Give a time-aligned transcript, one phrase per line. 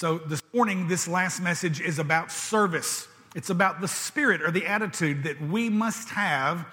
[0.00, 3.06] So this morning, this last message is about service.
[3.36, 6.66] It's about the spirit or the attitude that we must have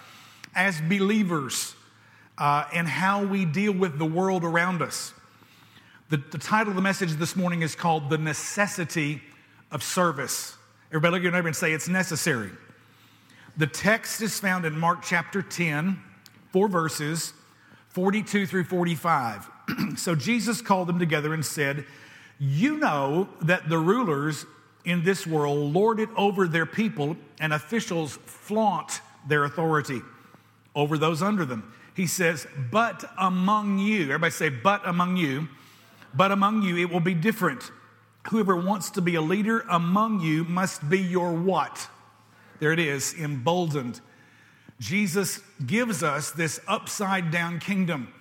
[0.56, 1.76] as believers
[2.38, 5.14] uh, and how we deal with the world around us.
[6.10, 9.22] The, the title of the message this morning is called The Necessity
[9.72, 10.56] of Service.
[10.92, 12.52] Everybody look at your neighbor and say, It's necessary.
[13.58, 16.02] The text is found in Mark chapter 10,
[16.54, 17.34] four verses,
[17.90, 19.50] 42 through 45.
[19.98, 21.84] so Jesus called them together and said,
[22.40, 24.46] You know that the rulers
[24.86, 30.02] in this world lord it over their people, and officials flaunt their authority
[30.76, 31.74] over those under them.
[31.94, 35.50] He says, But among you, everybody say, But among you,
[36.14, 37.72] but among you it will be different.
[38.30, 41.90] Whoever wants to be a leader among you must be your what?
[42.60, 44.02] There it is, emboldened.
[44.80, 48.14] Jesus gives us this upside down kingdom.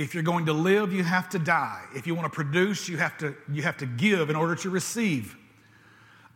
[0.00, 1.82] If you're going to live, you have to die.
[1.94, 4.70] If you want to produce, you have to, you have to give in order to
[4.70, 5.36] receive.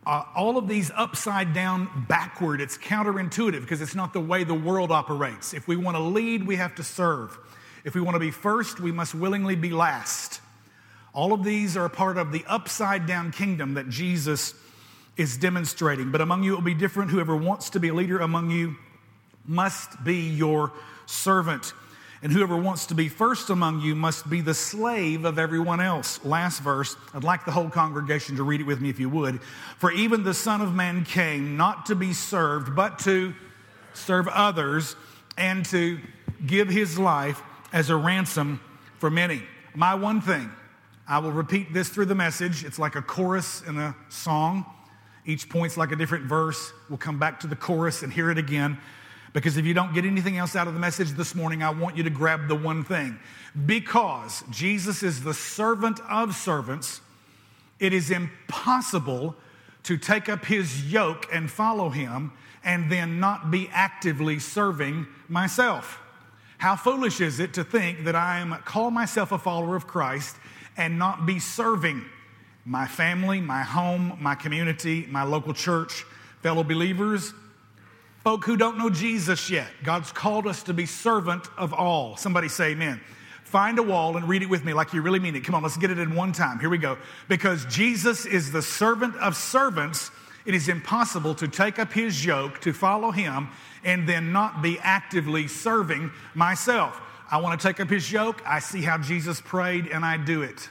[0.05, 4.53] Uh, all of these upside down, backward, it's counterintuitive because it's not the way the
[4.53, 5.55] world operates.
[5.55, 7.39] If we want to lead, we have to serve.
[7.83, 10.41] If we want to be first, we must willingly be last.
[11.11, 14.53] All of these are a part of the upside down kingdom that Jesus
[15.17, 16.11] is demonstrating.
[16.11, 17.09] But among you it will be different.
[17.09, 18.75] Whoever wants to be a leader among you
[19.47, 20.71] must be your
[21.07, 21.73] servant.
[22.25, 26.19] And whoever wants to be first among you must be the slave of everyone else.
[26.25, 29.43] Last verse, I'd like the whole congregation to read it with me if you would.
[29.77, 33.35] For even the Son of Man came not to be served, but to
[33.93, 34.95] serve others
[35.37, 35.99] and to
[36.43, 38.59] give his life as a ransom
[38.97, 39.43] for many.
[39.75, 40.49] My one thing
[41.07, 42.65] I will repeat this through the message.
[42.65, 44.65] It's like a chorus in a song.
[45.27, 46.73] Each point's like a different verse.
[46.89, 48.79] We'll come back to the chorus and hear it again.
[49.35, 51.97] Because if you don't get anything else out of the message this morning, I want
[51.97, 53.19] you to grab the one thing.
[53.65, 57.01] Because Jesus is the servant of servants,
[57.77, 59.35] it is impossible
[59.83, 62.31] to take up his yoke and follow him
[62.63, 65.99] and then not be actively serving myself.
[66.57, 70.37] How foolish is it to think that I am call myself a follower of Christ
[70.77, 72.05] and not be serving
[72.63, 76.05] my family, my home, my community, my local church,
[76.41, 77.33] fellow believers,
[78.25, 79.67] folk who don't know Jesus yet.
[79.83, 82.17] God's called us to be servant of all.
[82.17, 82.99] Somebody say amen.
[83.43, 85.43] Find a wall and read it with me like you really mean it.
[85.43, 86.59] Come on, let's get it in one time.
[86.59, 86.97] Here we go.
[87.27, 90.09] Because Jesus is the servant of servants,
[90.43, 93.49] it is impossible to take up his yoke, to follow him,
[93.83, 96.99] and then not be actively serving myself.
[97.29, 98.41] I want to take up his yoke.
[98.43, 100.67] I see how Jesus prayed and I do it.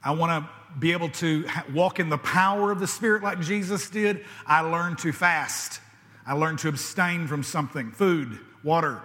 [0.00, 1.44] I want to be able to
[1.74, 4.24] walk in the power of the Spirit like Jesus did.
[4.46, 5.80] I learn to fast.
[6.26, 9.00] I learn to abstain from something food, water,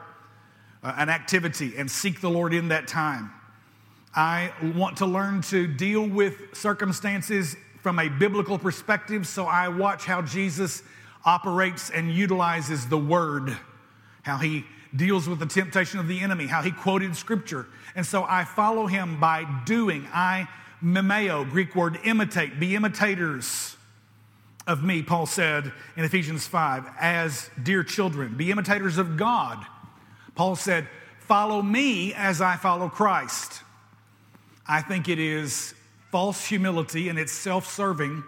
[0.84, 3.32] uh, an activity, and seek the Lord in that time.
[4.16, 10.06] I want to learn to deal with circumstances from a biblical perspective, so I watch
[10.06, 10.84] how Jesus
[11.26, 13.58] operates and utilizes the word,
[14.24, 17.68] how he deals with the temptation of the enemy, how he quoted scripture.
[17.96, 20.08] And so I follow him by doing.
[20.14, 20.48] I
[20.84, 23.77] mimeo, Greek word imitate, be imitators
[24.68, 29.66] of me, Paul said in Ephesians 5, as dear children, be imitators of God.
[30.36, 30.88] Paul said,
[31.20, 33.64] follow me as I follow Christ.
[34.68, 35.74] I think it is
[36.12, 38.24] false humility and it's self serving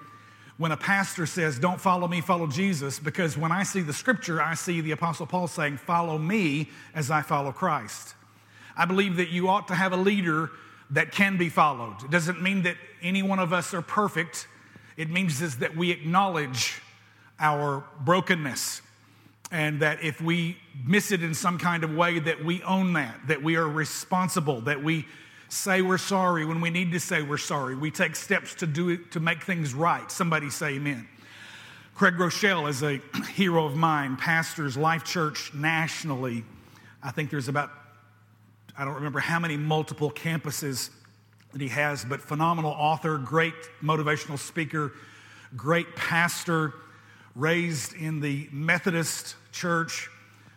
[0.59, 4.41] when a pastor says, Don't follow me, follow Jesus, because when I see the scripture,
[4.41, 8.13] I see the Apostle Paul saying, Follow me as I follow Christ.
[8.75, 10.51] I believe that you ought to have a leader
[10.91, 12.03] that can be followed.
[12.03, 14.47] It doesn't mean that any one of us are perfect,
[14.99, 16.81] it means is that we acknowledge
[17.39, 18.81] our brokenness
[19.49, 23.15] and that if we miss it in some kind of way that we own that
[23.27, 25.05] that we are responsible that we
[25.47, 27.75] say we're sorry when we need to say we're sorry.
[27.75, 30.09] We take steps to do it to make things right.
[30.11, 31.07] Somebody say amen.
[31.95, 33.01] Craig Groeschel is a
[33.31, 36.43] hero of mine, pastors Life Church nationally.
[37.01, 37.71] I think there's about,
[38.77, 40.91] I don't remember how many multiple campuses
[41.51, 44.91] that he has, but phenomenal author, great motivational speaker,
[45.55, 46.73] great pastor,
[47.35, 50.09] raised in the Methodist church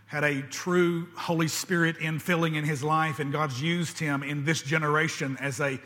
[0.06, 4.60] had a true Holy Spirit infilling in his life, and God's used him in this
[4.60, 5.80] generation as a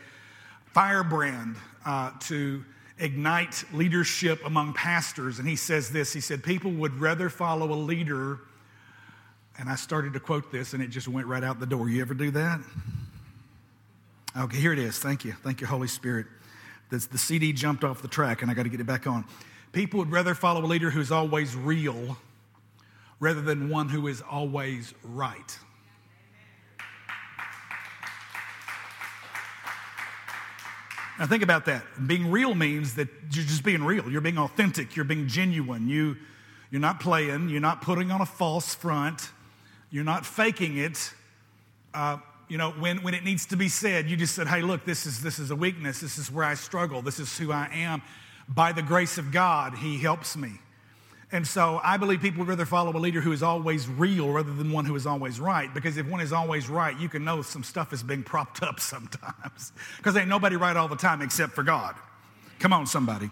[0.73, 1.55] firebrand
[1.85, 2.65] uh, to
[2.99, 5.39] ignite leadership among pastors.
[5.39, 8.39] And he says this He said, People would rather follow a leader.
[9.59, 11.89] And I started to quote this, and it just went right out the door.
[11.89, 12.59] You ever do that?
[14.37, 14.99] Okay, here it is.
[14.99, 15.33] Thank you.
[15.43, 16.27] Thank you, Holy Spirit.
[16.89, 19.25] The, the CD jumped off the track, and I got to get it back on.
[19.71, 22.17] People would rather follow a leader who's always real
[23.19, 25.57] rather than one who is always right.–
[31.19, 31.83] Now think about that.
[32.05, 34.09] Being real means that you're just being real.
[34.09, 34.95] You're being authentic.
[34.95, 35.87] You're being genuine.
[35.87, 36.15] You,
[36.69, 37.49] you're not playing.
[37.49, 39.29] You're not putting on a false front.
[39.89, 41.13] You're not faking it.
[41.93, 42.17] Uh,
[42.47, 45.05] you know, when, when it needs to be said, you just said, hey, look, this
[45.05, 45.99] is, this is a weakness.
[45.99, 47.01] This is where I struggle.
[47.01, 48.01] This is who I am.
[48.47, 50.53] By the grace of God, He helps me.
[51.31, 54.53] And so I believe people would rather follow a leader who is always real rather
[54.53, 55.73] than one who is always right.
[55.73, 58.79] Because if one is always right, you can know some stuff is being propped up
[58.79, 59.73] sometimes.
[59.97, 61.95] Because ain't nobody right all the time except for God.
[62.59, 63.29] Come on, somebody.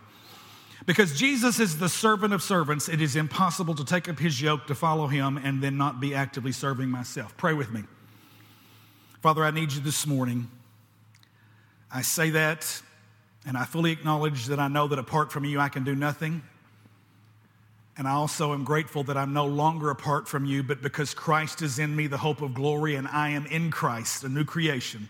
[0.86, 4.68] Because Jesus is the servant of servants, it is impossible to take up his yoke
[4.68, 7.36] to follow him and then not be actively serving myself.
[7.38, 7.86] Pray with me.
[9.26, 10.48] Father, I need you this morning.
[11.92, 12.80] I say that
[13.44, 16.44] and I fully acknowledge that I know that apart from you, I can do nothing.
[17.98, 21.64] And I also am grateful that I'm no longer apart from you, but because Christ
[21.64, 25.10] is in me, the hope of glory, and I am in Christ, a new creation,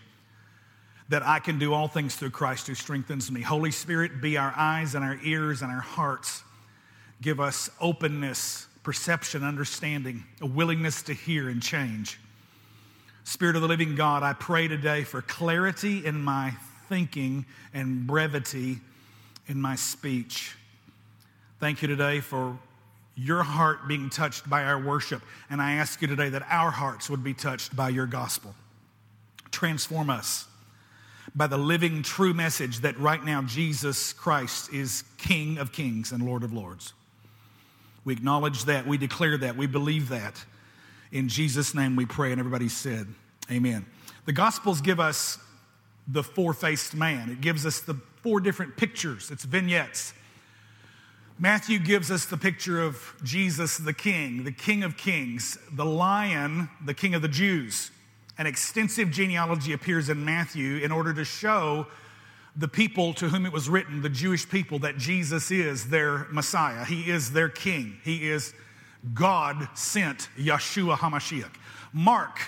[1.10, 3.42] that I can do all things through Christ who strengthens me.
[3.42, 6.42] Holy Spirit, be our eyes and our ears and our hearts.
[7.20, 12.18] Give us openness, perception, understanding, a willingness to hear and change.
[13.26, 16.52] Spirit of the living God, I pray today for clarity in my
[16.88, 17.44] thinking
[17.74, 18.78] and brevity
[19.48, 20.54] in my speech.
[21.58, 22.56] Thank you today for
[23.16, 25.22] your heart being touched by our worship.
[25.50, 28.54] And I ask you today that our hearts would be touched by your gospel.
[29.50, 30.46] Transform us
[31.34, 36.24] by the living, true message that right now Jesus Christ is King of kings and
[36.24, 36.92] Lord of lords.
[38.04, 40.44] We acknowledge that, we declare that, we believe that.
[41.12, 43.06] In Jesus' name we pray, and everybody said,
[43.50, 43.86] Amen.
[44.24, 45.38] The Gospels give us
[46.08, 50.12] the four faced man, it gives us the four different pictures, it's vignettes
[51.38, 56.70] Matthew gives us the picture of Jesus the King, the King of Kings, the lion,
[56.82, 57.90] the King of the Jews.
[58.38, 61.88] An extensive genealogy appears in Matthew in order to show
[62.56, 66.86] the people to whom it was written, the Jewish people, that Jesus is their Messiah.
[66.86, 67.98] He is their King.
[68.02, 68.54] He is
[69.14, 71.54] God sent Yeshua HaMashiach.
[71.92, 72.40] Mark.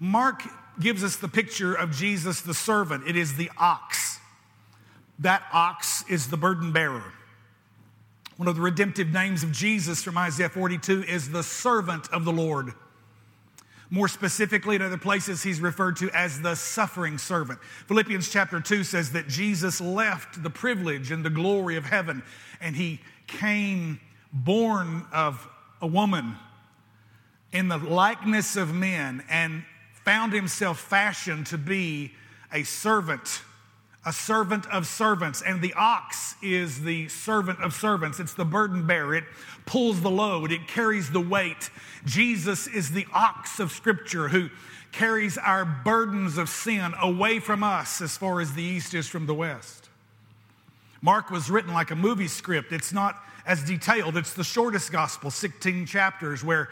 [0.00, 0.42] Mark
[0.80, 3.06] gives us the picture of Jesus the servant.
[3.06, 4.18] It is the ox.
[5.18, 7.12] That ox is the burden bearer.
[8.36, 12.32] One of the redemptive names of Jesus from Isaiah 42 is the servant of the
[12.32, 12.72] Lord.
[13.90, 17.60] More specifically, in other places, he's referred to as the suffering servant.
[17.86, 22.24] Philippians chapter 2 says that Jesus left the privilege and the glory of heaven
[22.60, 24.00] and he came
[24.32, 25.46] born of
[25.84, 26.34] a woman
[27.52, 29.62] in the likeness of men and
[30.02, 32.10] found himself fashioned to be
[32.50, 33.42] a servant
[34.06, 35.40] a servant of servants.
[35.40, 38.20] And the ox is the servant of servants.
[38.20, 39.14] It's the burden bearer.
[39.14, 39.24] It
[39.64, 41.70] pulls the load, it carries the weight.
[42.04, 44.50] Jesus is the ox of Scripture who
[44.92, 49.24] carries our burdens of sin away from us as far as the east is from
[49.24, 49.88] the west.
[51.00, 52.72] Mark was written like a movie script.
[52.72, 53.16] It's not
[53.46, 54.16] as detailed.
[54.16, 56.68] It's the shortest gospel, 16 chapters, where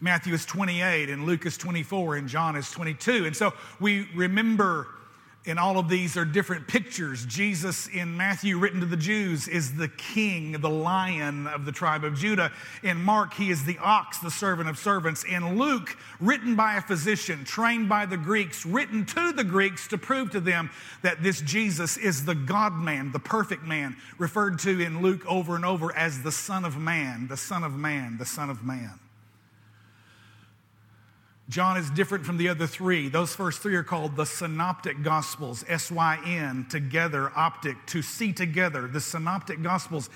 [0.00, 3.26] Matthew is 28 and Luke is 24 and John is 22.
[3.26, 4.88] And so we remember
[5.44, 7.26] in all of these are different pictures.
[7.26, 12.04] Jesus in Matthew, written to the Jews, is the king, the lion of the tribe
[12.04, 12.52] of Judah.
[12.84, 15.24] In Mark, he is the ox, the servant of servants.
[15.24, 19.98] In Luke, written by a physician, trained by the Greeks, written to the Greeks to
[19.98, 20.70] prove to them
[21.02, 25.56] that this Jesus is the God man, the perfect man, referred to in Luke over
[25.56, 29.01] and over as the Son of Man, the Son of Man, the Son of Man.
[31.52, 33.10] John is different from the other three.
[33.10, 38.32] Those first three are called the Synoptic Gospels, S Y N, together, optic, to see
[38.32, 38.88] together.
[38.88, 40.08] The Synoptic Gospels,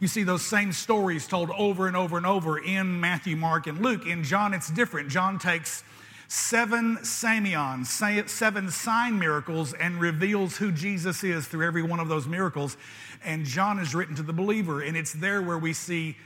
[0.00, 3.82] you see those same stories told over and over and over in Matthew, Mark, and
[3.82, 4.06] Luke.
[4.06, 5.10] In John, it's different.
[5.10, 5.84] John takes
[6.26, 7.88] seven samions,
[8.30, 12.78] seven sign miracles, and reveals who Jesus is through every one of those miracles.
[13.22, 16.16] And John is written to the believer, and it's there where we see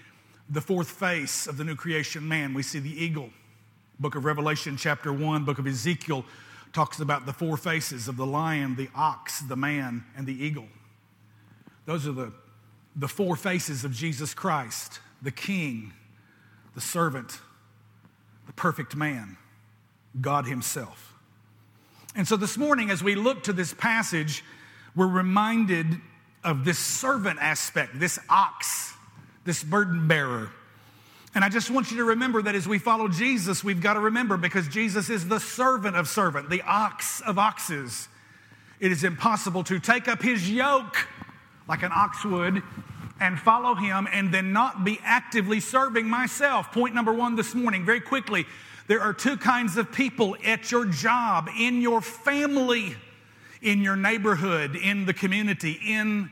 [0.49, 2.54] the fourth face of the new creation man.
[2.54, 3.31] We see the eagle.
[4.02, 6.25] Book of Revelation, chapter 1, book of Ezekiel
[6.73, 10.66] talks about the four faces of the lion, the ox, the man, and the eagle.
[11.87, 12.32] Those are the,
[12.97, 15.92] the four faces of Jesus Christ the king,
[16.75, 17.38] the servant,
[18.49, 19.37] the perfect man,
[20.21, 21.14] God Himself.
[22.16, 24.42] And so this morning, as we look to this passage,
[24.97, 25.87] we're reminded
[26.42, 28.94] of this servant aspect, this ox,
[29.44, 30.50] this burden bearer
[31.35, 34.01] and I just want you to remember that as we follow Jesus, we've got to
[34.01, 38.09] remember because Jesus is the servant of servant, the ox of oxes.
[38.81, 41.07] It is impossible to take up his yoke
[41.69, 42.62] like an ox would
[43.19, 46.71] and follow him and then not be actively serving myself.
[46.73, 48.45] Point number one this morning, very quickly.
[48.89, 52.97] There are two kinds of people at your job, in your family,
[53.62, 56.31] in your neighborhood, in the community, in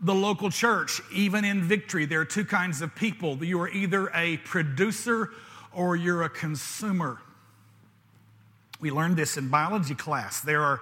[0.00, 2.04] the local church, even in victory.
[2.04, 3.42] There are two kinds of people.
[3.44, 5.30] You are either a producer
[5.72, 7.18] or you're a consumer.
[8.80, 10.40] We learned this in biology class.
[10.40, 10.80] There are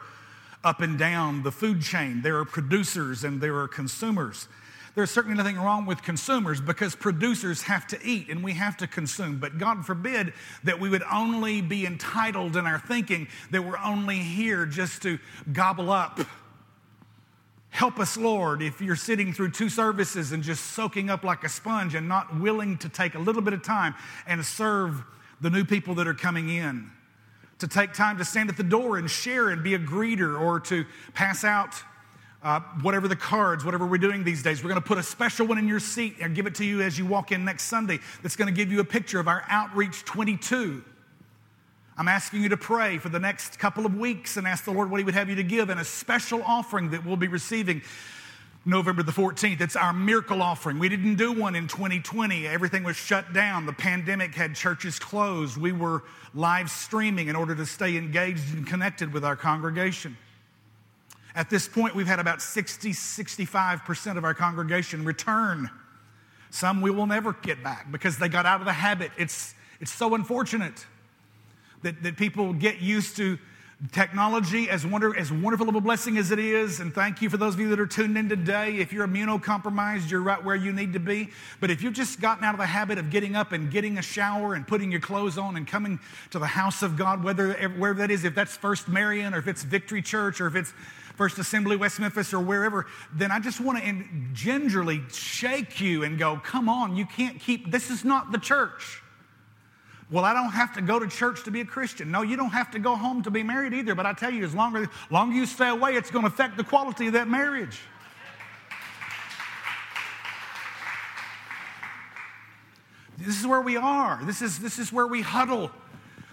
[0.65, 4.49] up and down the food chain, there are producers and there are consumers.
[4.97, 8.87] There's certainly nothing wrong with consumers because producers have to eat and we have to
[8.87, 9.39] consume.
[9.39, 10.33] But God forbid
[10.65, 15.19] that we would only be entitled in our thinking that we're only here just to
[15.53, 16.21] gobble up.
[17.77, 21.49] Help us, Lord, if you're sitting through two services and just soaking up like a
[21.51, 23.95] sponge and not willing to take a little bit of time
[24.27, 25.05] and serve
[25.43, 26.91] the new people that are coming in.
[27.59, 30.59] To take time to stand at the door and share and be a greeter or
[30.61, 31.75] to pass out
[32.43, 34.65] uh, whatever the cards, whatever we're doing these days.
[34.65, 36.81] We're going to put a special one in your seat and give it to you
[36.81, 39.45] as you walk in next Sunday that's going to give you a picture of our
[39.51, 40.83] Outreach 22.
[41.99, 44.91] I'm asking you to pray for the next couple of weeks and ask the Lord
[44.91, 47.81] what He would have you to give and a special offering that we'll be receiving
[48.67, 49.63] November the 14th.
[49.63, 50.79] It's our miracle offering.
[50.79, 52.47] We didn't do one in 2020.
[52.47, 53.65] Everything was shut down.
[53.65, 55.57] The pandemic had churches closed.
[55.57, 56.03] We were
[56.35, 60.19] live streaming in order to stay engaged and connected with our congregation.
[61.35, 65.71] At this point, we've had about 60, 65% of our congregation return.
[66.51, 69.13] Some we will never get back because they got out of the habit.
[69.17, 70.85] It's, it's so unfortunate
[71.87, 73.39] that, that people get used to
[73.93, 76.81] technology as, wonder, as wonderful of a blessing as it is.
[76.81, 78.79] And thank you for those of you that are tuned in today.
[78.79, 81.29] If you're immunocompromised, you're right where you need to be.
[81.61, 84.03] But if you've just gotten out of the habit of getting up and getting a
[84.03, 86.01] shower and putting your clothes on and coming
[86.31, 89.47] to the house of God, whether wherever that is, if that's First Marion or if
[89.47, 90.73] it's Victory Church or if it's
[91.15, 96.19] First Assembly, West Memphis, or wherever, then I just want to gingerly shake you and
[96.19, 99.03] go, come on, you can't keep, this is not the church.
[100.09, 102.13] Well, I don't have to go to church to be a Christian.
[102.13, 103.95] No, you don't have to go home to be married either.
[103.95, 106.57] But I tell you, as long as longer you stay away, it's going to affect
[106.57, 107.81] the quality of that marriage.
[113.19, 114.21] This is where we are.
[114.23, 115.71] This is, this is where we huddle.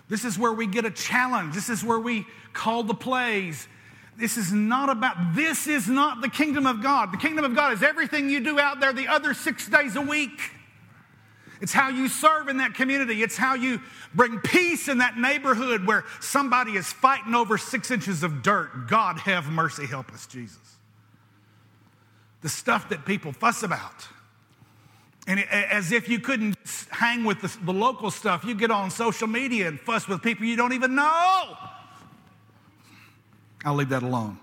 [0.07, 1.55] This is where we get a challenge.
[1.55, 3.67] This is where we call the plays.
[4.17, 7.11] This is not about, this is not the kingdom of God.
[7.11, 10.01] The kingdom of God is everything you do out there the other six days a
[10.01, 10.39] week.
[11.61, 13.23] It's how you serve in that community.
[13.23, 13.79] It's how you
[14.13, 18.87] bring peace in that neighborhood where somebody is fighting over six inches of dirt.
[18.87, 20.59] God have mercy, help us, Jesus.
[22.41, 24.07] The stuff that people fuss about.
[25.25, 26.57] And as if you couldn't
[26.89, 30.45] hang with the, the local stuff, you get on social media and fuss with people
[30.45, 31.57] you don't even know.
[33.63, 34.37] I'll leave that alone.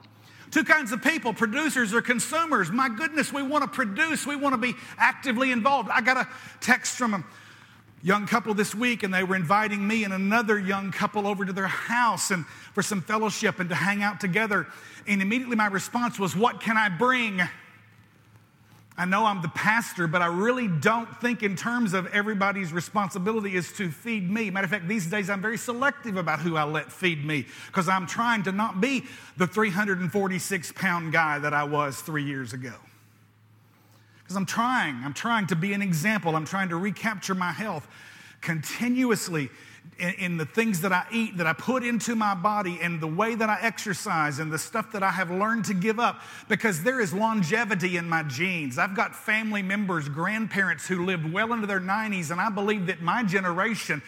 [0.51, 2.71] Two kinds of people producers or consumers.
[2.71, 5.89] My goodness, we want to produce, we want to be actively involved.
[5.91, 6.29] I got a
[6.61, 7.25] text from a
[8.03, 11.53] young couple this week, and they were inviting me and another young couple over to
[11.53, 14.67] their house and for some fellowship and to hang out together.
[15.07, 17.41] And immediately my response was, What can I bring?
[19.01, 23.57] I know I'm the pastor, but I really don't think in terms of everybody's responsibility
[23.57, 24.51] is to feed me.
[24.51, 27.89] Matter of fact, these days I'm very selective about who I let feed me because
[27.89, 29.07] I'm trying to not be
[29.39, 32.75] the 346 pound guy that I was three years ago.
[34.19, 36.37] Because I'm trying, I'm trying to be an example.
[36.37, 37.89] I'm trying to recapture my health
[38.43, 39.49] continuously
[39.99, 43.07] in, in, the things that I eat, that I put into my body, and the
[43.07, 46.83] way that I exercise, and the stuff that I have learned to give up, because
[46.83, 48.79] there is longevity in my genes.
[48.79, 53.03] I've got family members, grandparents who lived well into their 90s, and I believe that
[53.03, 54.03] my generation,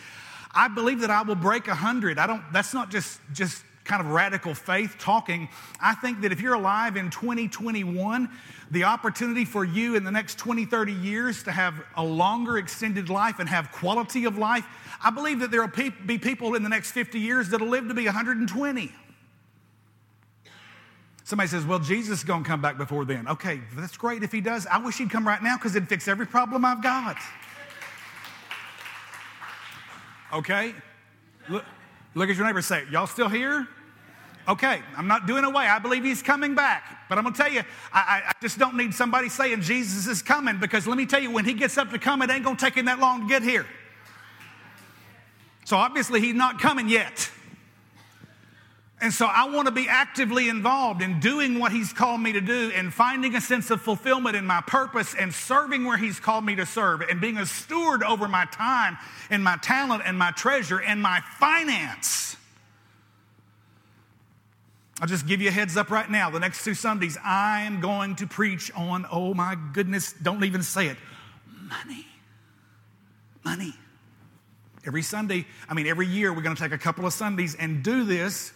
[0.54, 2.18] I believe that I will break 100.
[2.18, 5.48] I don't, that's not just, just kind of radical faith talking.
[5.80, 8.28] I think that if you're alive in 2021,
[8.70, 13.08] the opportunity for you in the next 20, 30 years to have a longer extended
[13.08, 14.64] life and have quality of life,
[15.02, 17.94] I believe that there will be people in the next 50 years that'll live to
[17.94, 18.92] be 120.
[21.24, 23.28] Somebody says, Well, Jesus is going to come back before then.
[23.28, 24.66] Okay, that's great if he does.
[24.66, 27.16] I wish he'd come right now because it'd fix every problem I've got.
[30.32, 30.74] Okay?
[31.48, 31.64] Look,
[32.14, 33.68] look at your neighbor say, Y'all still here?
[34.48, 35.66] Okay, I'm not doing away.
[35.66, 37.06] I believe he's coming back.
[37.08, 40.20] But I'm going to tell you, I, I, just don't need somebody saying Jesus is
[40.20, 42.56] coming because let me tell you, when he gets up to come, it ain't going
[42.56, 43.66] to take him that long to get here.
[45.64, 47.30] So obviously, he's not coming yet.
[49.02, 52.40] And so I want to be actively involved in doing what he's called me to
[52.40, 56.44] do and finding a sense of fulfillment in my purpose and serving where he's called
[56.44, 58.96] me to serve and being a steward over my time
[59.28, 62.36] and my talent and my treasure and my finance.
[65.00, 66.30] I'll just give you a heads up right now.
[66.30, 70.62] The next two Sundays, I am going to preach on, oh my goodness, don't even
[70.62, 70.96] say it,
[71.68, 72.06] money.
[73.44, 73.74] Money.
[74.86, 77.82] Every Sunday, I mean, every year, we're going to take a couple of Sundays and
[77.82, 78.52] do this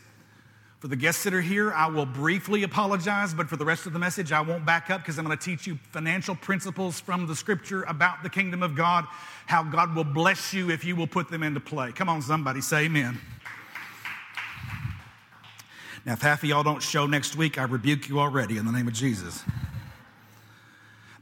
[0.80, 3.95] For the guests that are here, I will briefly apologize, but for the rest of
[3.95, 7.26] the message, I won't back up because I'm going to teach you financial principles from
[7.26, 9.06] the scripture about the kingdom of God,
[9.47, 11.92] how God will bless you if you will put them into play.
[11.92, 13.18] Come on, somebody, say amen.
[16.04, 18.73] Now, if half of y'all don't show next week, I rebuke you already in the
[18.73, 19.42] name of Jesus.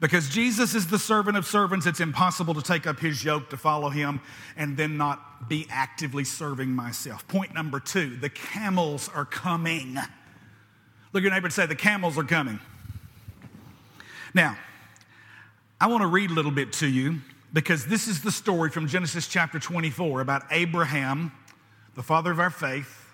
[0.01, 3.57] Because Jesus is the servant of servants, it's impossible to take up his yoke to
[3.57, 4.21] follow him
[4.57, 7.27] and then not be actively serving myself.
[7.29, 9.95] Point number two the camels are coming.
[9.95, 12.59] Look at your neighbor and say, The camels are coming.
[14.35, 14.57] Now,
[15.81, 17.21] I want to read a little bit to you
[17.53, 21.31] because this is the story from Genesis chapter 24 about Abraham,
[21.95, 23.13] the father of our faith.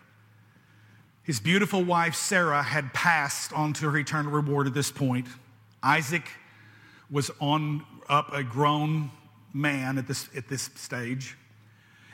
[1.23, 5.27] His beautiful wife Sarah had passed on to her eternal reward at this point.
[5.83, 6.25] Isaac
[7.11, 9.11] was on up a grown
[9.53, 11.37] man at this, at this stage.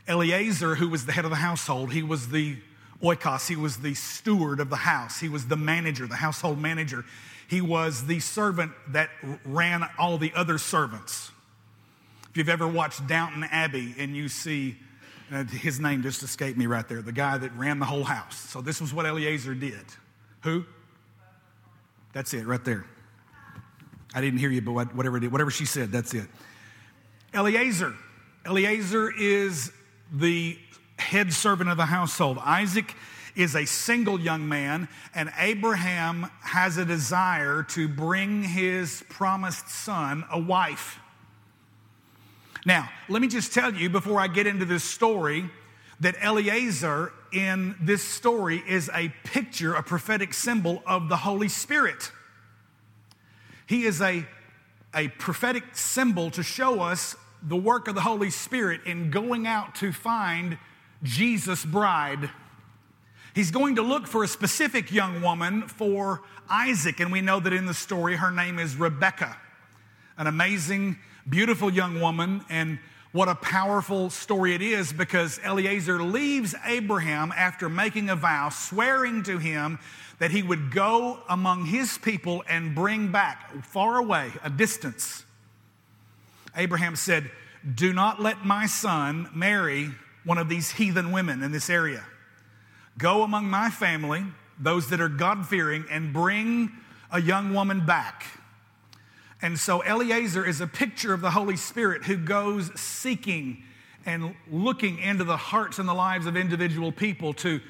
[0.08, 2.56] Eliezer, who was the head of the household, he was the
[3.02, 7.04] oikos, he was the steward of the house, he was the manager, the household manager.
[7.48, 9.10] He was the servant that
[9.44, 11.30] ran all the other servants.
[12.30, 14.76] If you've ever watched Downton Abbey and you see
[15.32, 18.36] uh, his name just escaped me right there, the guy that ran the whole house.
[18.36, 19.84] So this was what Eliezer did.
[20.42, 20.64] Who?
[22.12, 22.86] That's it right there.
[24.16, 26.26] I didn't hear you, but whatever, whatever she said, that's it.
[27.34, 27.94] Eliezer.
[28.46, 29.70] Eliezer is
[30.10, 30.58] the
[30.98, 32.38] head servant of the household.
[32.40, 32.94] Isaac
[33.34, 40.24] is a single young man, and Abraham has a desire to bring his promised son
[40.32, 40.98] a wife.
[42.64, 45.44] Now, let me just tell you before I get into this story
[46.00, 52.10] that Eliezer in this story is a picture, a prophetic symbol of the Holy Spirit.
[53.66, 54.26] He is a,
[54.94, 59.74] a prophetic symbol to show us the work of the Holy Spirit in going out
[59.76, 60.58] to find
[61.02, 62.30] Jesus' bride.
[63.34, 67.52] He's going to look for a specific young woman for Isaac, and we know that
[67.52, 69.36] in the story her name is Rebecca,
[70.16, 72.44] an amazing, beautiful young woman.
[72.48, 72.78] And
[73.16, 79.22] what a powerful story it is because Eliezer leaves Abraham after making a vow, swearing
[79.22, 79.78] to him
[80.18, 85.24] that he would go among his people and bring back far away, a distance.
[86.54, 87.30] Abraham said,
[87.74, 89.92] Do not let my son marry
[90.24, 92.04] one of these heathen women in this area.
[92.98, 94.24] Go among my family,
[94.58, 96.70] those that are God fearing, and bring
[97.10, 98.26] a young woman back.
[99.42, 103.62] And so Eliezer is a picture of the Holy Spirit who goes seeking
[104.06, 107.60] and looking into the hearts and the lives of individual people to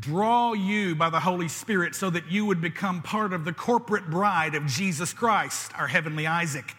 [0.00, 4.10] draw you by the Holy Spirit so that you would become part of the corporate
[4.10, 6.74] bride of Jesus Christ, our heavenly Isaac.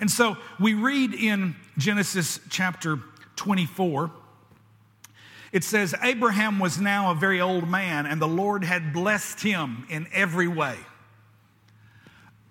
[0.00, 2.98] And so we read in Genesis chapter
[3.36, 4.10] 24,
[5.52, 9.86] it says, Abraham was now a very old man, and the Lord had blessed him
[9.90, 10.76] in every way.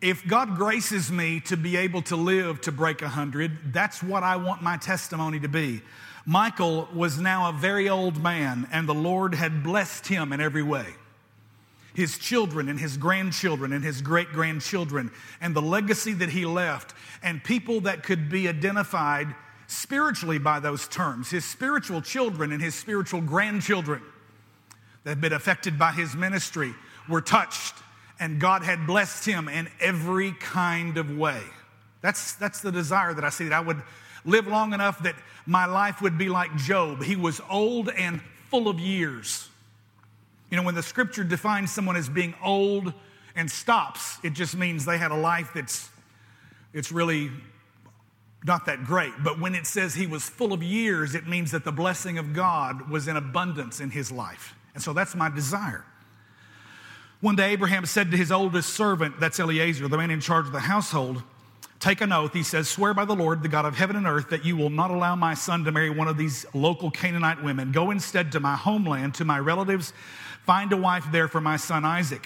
[0.01, 4.23] If God graces me to be able to live to break a hundred, that's what
[4.23, 5.81] I want my testimony to be.
[6.25, 10.63] Michael was now a very old man, and the Lord had blessed him in every
[10.63, 10.87] way.
[11.93, 16.95] His children and his grandchildren and his great grandchildren, and the legacy that he left,
[17.21, 19.35] and people that could be identified
[19.67, 21.29] spiritually by those terms.
[21.29, 24.01] His spiritual children and his spiritual grandchildren
[25.03, 26.73] that had been affected by his ministry
[27.07, 27.75] were touched,
[28.21, 31.41] and God had blessed him in every kind of way.
[32.01, 33.81] That's, that's the desire that I see that I would
[34.23, 35.15] live long enough that
[35.47, 37.01] my life would be like Job.
[37.01, 39.49] He was old and full of years.
[40.51, 42.93] You know, when the scripture defines someone as being old
[43.35, 45.89] and stops, it just means they had a life that's
[46.73, 47.31] it's really
[48.43, 49.13] not that great.
[49.23, 52.33] But when it says he was full of years, it means that the blessing of
[52.33, 54.53] God was in abundance in his life.
[54.75, 55.85] And so that's my desire.
[57.21, 60.53] One day, Abraham said to his oldest servant, that's Eliezer, the man in charge of
[60.53, 61.21] the household,
[61.79, 62.33] take an oath.
[62.33, 64.71] He says, Swear by the Lord, the God of heaven and earth, that you will
[64.71, 67.71] not allow my son to marry one of these local Canaanite women.
[67.71, 69.93] Go instead to my homeland, to my relatives,
[70.47, 72.25] find a wife there for my son Isaac.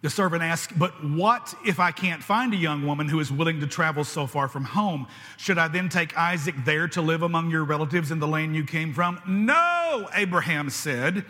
[0.00, 3.60] The servant asked, But what if I can't find a young woman who is willing
[3.60, 5.08] to travel so far from home?
[5.36, 8.64] Should I then take Isaac there to live among your relatives in the land you
[8.64, 9.20] came from?
[9.26, 11.26] No, Abraham said.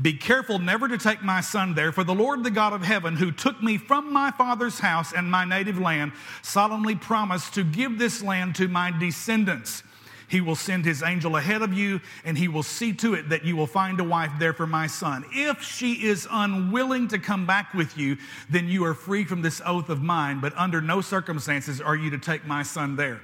[0.00, 3.16] Be careful never to take my son there, for the Lord, the God of heaven,
[3.16, 7.98] who took me from my father's house and my native land, solemnly promised to give
[7.98, 9.84] this land to my descendants.
[10.26, 13.44] He will send his angel ahead of you, and he will see to it that
[13.44, 15.24] you will find a wife there for my son.
[15.30, 18.16] If she is unwilling to come back with you,
[18.50, 22.10] then you are free from this oath of mine, but under no circumstances are you
[22.10, 23.20] to take my son there.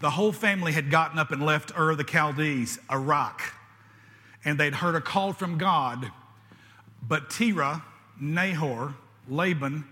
[0.00, 3.42] The whole family had gotten up and left Ur the Chaldees, Iraq
[4.46, 6.10] and they'd heard a call from God.
[7.06, 7.84] But Terah,
[8.18, 8.94] Nahor,
[9.28, 9.84] Laban,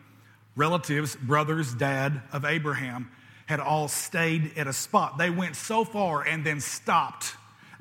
[0.56, 3.10] relatives, brothers, dad of Abraham,
[3.46, 5.18] had all stayed at a spot.
[5.18, 7.34] They went so far and then stopped.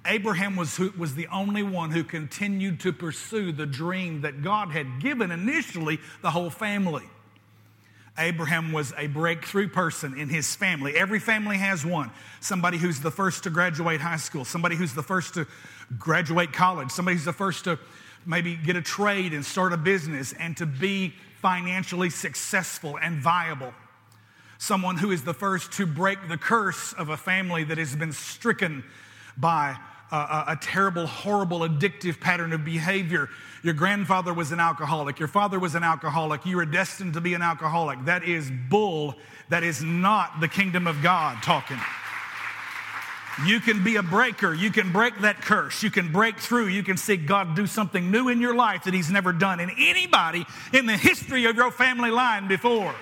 [0.06, 4.72] Abraham was, who, was the only one who continued to pursue the dream that God
[4.72, 7.06] had given initially the whole family.
[8.17, 10.95] Abraham was a breakthrough person in his family.
[10.95, 12.12] Every family has one.
[12.41, 15.47] Somebody who's the first to graduate high school, somebody who's the first to
[15.97, 17.80] graduate college, somebody who's the first to
[18.26, 23.73] maybe get a trade and start a business and to be financially successful and viable.
[24.60, 28.13] Someone who is the first to break the curse of a family that has been
[28.13, 28.84] stricken
[29.36, 29.76] by
[30.13, 33.30] a, a, terrible, horrible, addictive pattern of behavior.
[33.63, 35.17] Your grandfather was an alcoholic.
[35.17, 36.45] Your father was an alcoholic.
[36.45, 38.06] You were destined to be an alcoholic.
[38.06, 39.15] That is bull.
[39.49, 41.80] That is not the kingdom of God talking.
[43.47, 44.54] You can be a breaker.
[44.54, 45.82] You can break that curse.
[45.82, 46.67] You can break through.
[46.67, 49.71] You can see God do something new in your life that He's never done in
[49.71, 52.93] anybody in the history of your family line before.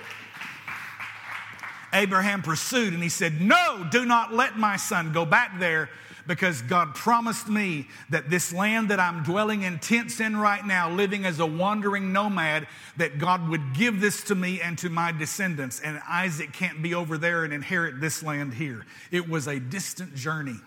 [1.92, 5.90] Abraham pursued and he said, No, do not let my son go back there
[6.26, 10.90] because God promised me that this land that I'm dwelling in tents in right now,
[10.90, 15.12] living as a wandering nomad, that God would give this to me and to my
[15.12, 15.80] descendants.
[15.80, 18.86] And Isaac can't be over there and inherit this land here.
[19.10, 20.58] It was a distant journey.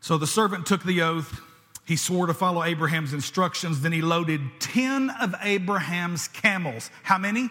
[0.00, 1.40] So the servant took the oath.
[1.86, 3.82] He swore to follow Abraham's instructions.
[3.82, 6.90] Then he loaded 10 of Abraham's camels.
[7.02, 7.50] How many?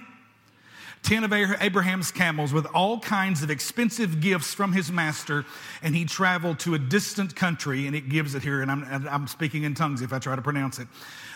[1.03, 5.45] 10 of Abraham's camels with all kinds of expensive gifts from his master,
[5.81, 9.27] and he traveled to a distant country, and it gives it here, and I'm, I'm
[9.27, 10.87] speaking in tongues if I try to pronounce it.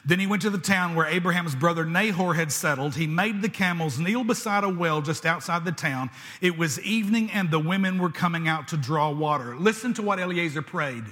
[0.06, 2.96] Then he went to the town where Abraham's brother Nahor had settled.
[2.96, 6.12] He made the camels kneel beside a well just outside the town.
[6.40, 9.58] It was evening, and the women were coming out to draw water.
[9.58, 11.04] Listen to what Eliezer prayed.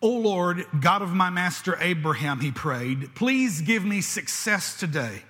[0.00, 5.22] O Lord, God of my master Abraham, he prayed, please give me success today.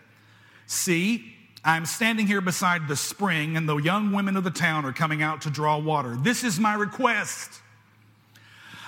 [0.72, 4.92] See, I'm standing here beside the spring, and the young women of the town are
[4.92, 6.16] coming out to draw water.
[6.16, 7.60] This is my request.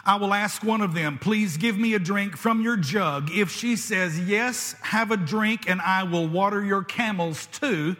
[0.07, 3.31] I will ask one of them, Please give me a drink from your jug.
[3.31, 7.97] If she says, Yes, have a drink, and I will water your camels too,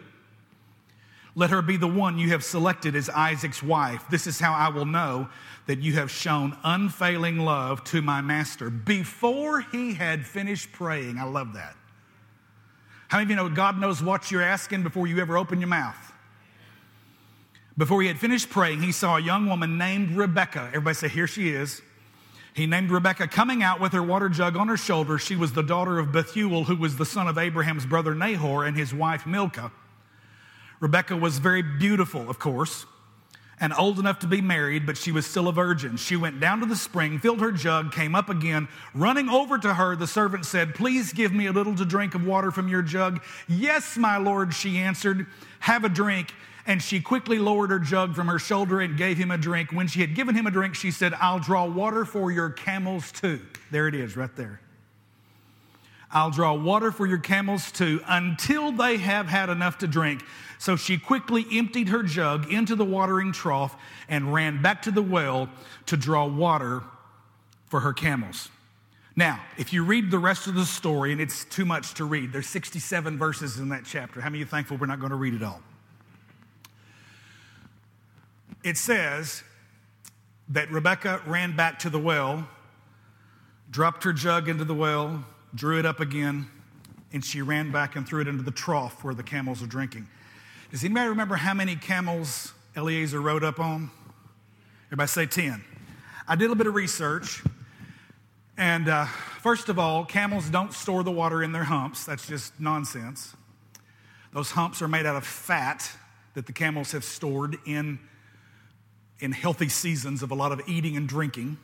[1.35, 4.03] let her be the one you have selected as Isaac's wife.
[4.09, 5.29] This is how I will know
[5.67, 8.71] that you have shown unfailing love to my master.
[8.71, 11.75] Before he had finished praying, I love that.
[13.07, 15.67] How many of you know God knows what you're asking before you ever open your
[15.67, 16.13] mouth?
[17.77, 20.67] Before he had finished praying, he saw a young woman named Rebecca.
[20.69, 21.81] Everybody say, Here she is.
[22.53, 25.17] He named Rebecca coming out with her water jug on her shoulder.
[25.17, 28.77] She was the daughter of Bethuel, who was the son of Abraham's brother Nahor and
[28.77, 29.71] his wife Milcah.
[30.79, 32.85] Rebecca was very beautiful, of course
[33.59, 35.95] and old enough to be married, but she was still a virgin.
[35.97, 38.67] She went down to the spring, filled her jug, came up again.
[38.93, 42.25] Running over to her, the servant said, Please give me a little to drink of
[42.25, 43.23] water from your jug.
[43.47, 45.27] Yes, my lord, she answered,
[45.59, 46.33] Have a drink.
[46.67, 49.71] And she quickly lowered her jug from her shoulder and gave him a drink.
[49.71, 53.11] When she had given him a drink, she said, I'll draw water for your camels
[53.11, 53.39] too.
[53.69, 54.61] There it is, right there.
[56.11, 60.23] I'll draw water for your camels too until they have had enough to drink.
[60.57, 63.75] So she quickly emptied her jug into the watering trough
[64.07, 65.49] and ran back to the well
[65.87, 66.83] to draw water
[67.67, 68.49] for her camels.
[69.15, 72.33] Now, if you read the rest of the story, and it's too much to read,
[72.33, 74.19] there's 67 verses in that chapter.
[74.19, 75.61] How many you thankful we're not going to read it all?
[78.63, 79.43] It says
[80.49, 82.47] that Rebecca ran back to the well,
[83.71, 86.49] dropped her jug into the well, drew it up again,
[87.13, 90.07] and she ran back and threw it into the trough where the camels are drinking.
[90.71, 93.91] Does anybody remember how many camels Eliezer rode up on?
[94.87, 95.63] Everybody say 10.
[96.27, 97.43] I did a little bit of research.
[98.57, 99.05] And uh,
[99.41, 102.03] first of all, camels don't store the water in their humps.
[102.05, 103.35] That's just nonsense.
[104.33, 105.89] Those humps are made out of fat
[106.33, 107.99] that the camels have stored in,
[109.19, 111.57] in healthy seasons of a lot of eating and drinking.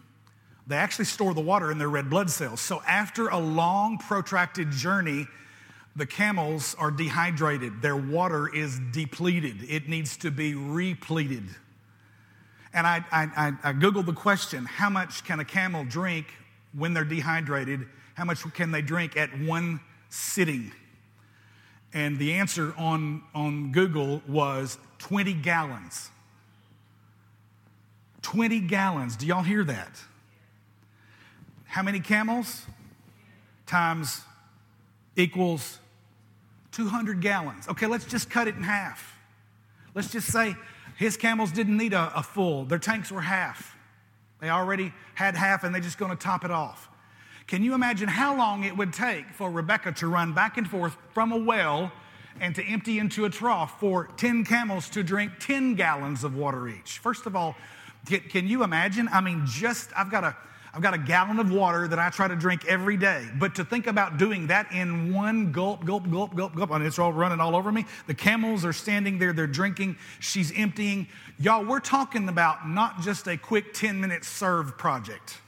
[0.67, 2.61] They actually store the water in their red blood cells.
[2.61, 5.27] So after a long, protracted journey,
[5.95, 7.81] the camels are dehydrated.
[7.81, 9.69] Their water is depleted.
[9.69, 11.43] It needs to be repleted.
[12.73, 16.27] And I, I, I, Googled the question how much can a camel drink
[16.73, 17.85] when they're dehydrated?
[18.13, 20.71] How much can they drink at one sitting?
[21.93, 26.09] And the answer on, on Google was 20 gallons.
[28.21, 29.17] 20 gallons.
[29.17, 30.01] Do y'all hear that?
[31.65, 32.65] How many camels?
[33.65, 34.21] Times
[35.17, 35.79] equals
[36.71, 37.67] 200 gallons.
[37.67, 39.17] Okay, let's just cut it in half.
[39.93, 40.55] Let's just say
[40.97, 43.75] his camels didn't need a, a full, their tanks were half.
[44.39, 46.89] They already had half and they're just going to top it off.
[47.47, 50.95] Can you imagine how long it would take for Rebecca to run back and forth
[51.13, 51.91] from a well
[52.39, 56.67] and to empty into a trough for 10 camels to drink 10 gallons of water
[56.69, 56.99] each?
[56.99, 57.55] First of all,
[58.05, 59.09] can you imagine?
[59.11, 60.35] I mean, just, I've got a,
[60.73, 63.27] I've got a gallon of water that I try to drink every day.
[63.37, 66.97] But to think about doing that in one gulp, gulp, gulp, gulp, gulp, and it's
[66.97, 67.85] all running all over me.
[68.07, 71.07] The camels are standing there, they're drinking, she's emptying.
[71.39, 75.39] Y'all, we're talking about not just a quick 10 minute serve project.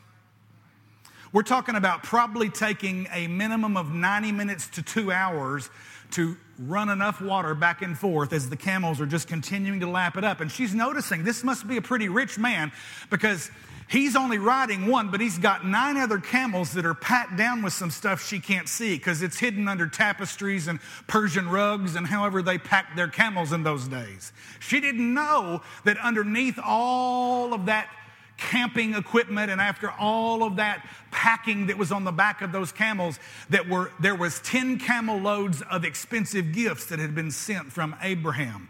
[1.33, 5.67] We're talking about probably taking a minimum of 90 minutes to two hours
[6.11, 10.15] to run enough water back and forth as the camels are just continuing to lap
[10.15, 10.41] it up.
[10.41, 12.71] And she's noticing this must be a pretty rich man
[13.09, 13.49] because
[13.89, 17.73] he's only riding one, but he's got nine other camels that are packed down with
[17.73, 22.43] some stuff she can't see because it's hidden under tapestries and Persian rugs and however
[22.43, 24.31] they packed their camels in those days.
[24.59, 27.89] She didn't know that underneath all of that
[28.37, 32.71] camping equipment and after all of that packing that was on the back of those
[32.71, 33.19] camels
[33.49, 37.95] that were there was 10 camel loads of expensive gifts that had been sent from
[38.01, 38.69] Abraham.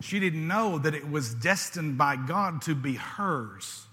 [0.00, 3.86] She didn't know that it was destined by God to be hers.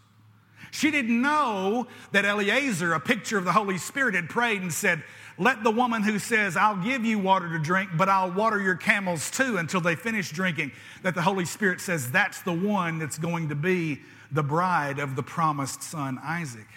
[0.72, 5.04] She didn't know that Eliezer a picture of the Holy Spirit had prayed and said
[5.38, 8.76] let the woman who says, I'll give you water to drink, but I'll water your
[8.76, 13.18] camels too until they finish drinking, that the Holy Spirit says that's the one that's
[13.18, 16.68] going to be the bride of the promised son, Isaac.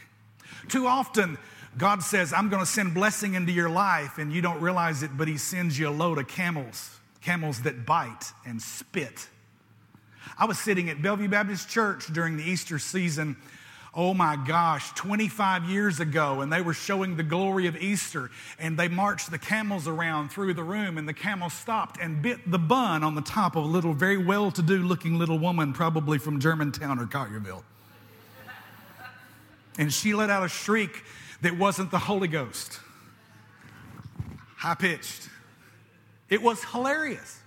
[0.68, 1.38] Too often,
[1.76, 5.16] God says, I'm going to send blessing into your life, and you don't realize it,
[5.16, 9.28] but He sends you a load of camels, camels that bite and spit.
[10.38, 13.36] I was sitting at Bellevue Baptist Church during the Easter season
[13.96, 18.78] oh my gosh, 25 years ago, and they were showing the glory of Easter, and
[18.78, 22.58] they marched the camels around through the room, and the camel stopped and bit the
[22.58, 26.18] bun on the top of a little, very well to do looking little woman, probably
[26.18, 27.62] from Germantown or Collierville.
[29.78, 31.02] And she let out a shriek
[31.42, 32.80] that wasn't the Holy Ghost,
[34.56, 35.28] high pitched.
[36.30, 37.40] It was hilarious.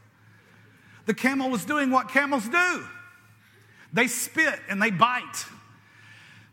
[1.06, 2.84] The camel was doing what camels do
[3.94, 5.46] they spit and they bite.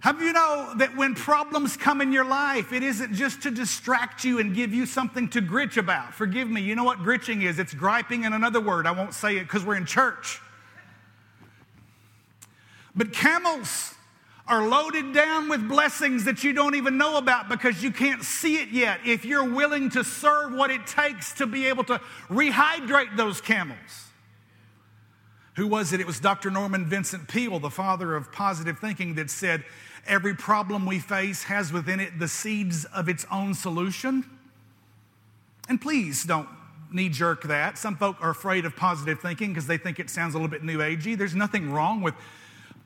[0.05, 4.23] Have you know that when problems come in your life, it isn't just to distract
[4.23, 6.13] you and give you something to gritch about?
[6.13, 7.59] Forgive me, you know what gritching is?
[7.59, 8.87] It's griping in another word.
[8.87, 10.43] I won't say it because we're in church.
[12.95, 13.95] But camels
[14.47, 18.57] are loaded down with blessings that you don't even know about because you can't see
[18.57, 19.01] it yet.
[19.07, 23.79] If you're willing to serve what it takes to be able to rehydrate those camels.
[25.57, 26.01] Who was it?
[26.01, 26.51] It was Dr.
[26.51, 29.65] Norman Vincent Peale, the father of positive thinking, that said,
[30.07, 34.25] Every problem we face has within it the seeds of its own solution.
[35.69, 36.49] And please don't
[36.93, 37.79] knee jerk that.
[37.79, 40.63] Some folk are afraid of positive thinking because they think it sounds a little bit
[40.63, 41.17] new agey.
[41.17, 42.15] There's nothing wrong with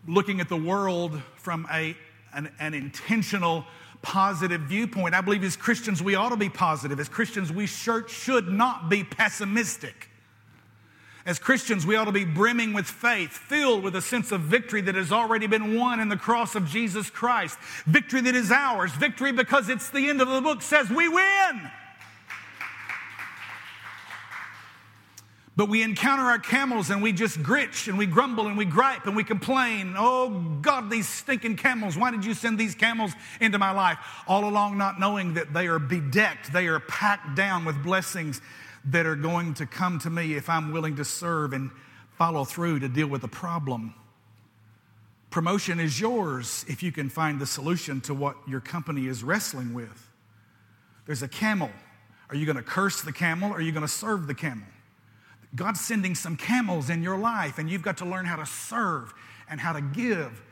[0.07, 1.97] looking at the world from a,
[2.33, 3.65] an, an intentional
[4.01, 5.15] positive viewpoint.
[5.15, 7.01] I believe as Christians we ought to be positive.
[7.01, 10.08] As Christians we should not be pessimistic.
[11.27, 14.81] As Christians, we ought to be brimming with faith, filled with a sense of victory
[14.83, 17.59] that has already been won in the cross of Jesus Christ.
[17.87, 18.93] Victory that is ours.
[18.93, 21.71] Victory because it's the end of the book says we win.
[25.59, 29.07] But we encounter our camels and we just gritch and we grumble and we gripe
[29.07, 29.97] and we complain.
[29.99, 30.31] Oh,
[30.63, 31.99] God, these stinking camels.
[31.99, 33.99] Why did you send these camels into my life?
[34.29, 38.41] All along, not knowing that they are bedecked, they are packed down with blessings
[38.91, 41.71] that are going to come to me if I'm willing to serve and
[42.17, 43.95] follow through to deal with the problem.
[45.31, 49.75] Promotion is yours if you can find the solution to what your company is wrestling
[49.75, 50.11] with.
[51.07, 51.71] There's a camel.
[52.31, 54.67] Are you going to curse the camel or are you going to serve the camel?
[55.55, 59.15] God's sending some camels in your life, and you've got to learn how to serve
[59.49, 60.43] and how to give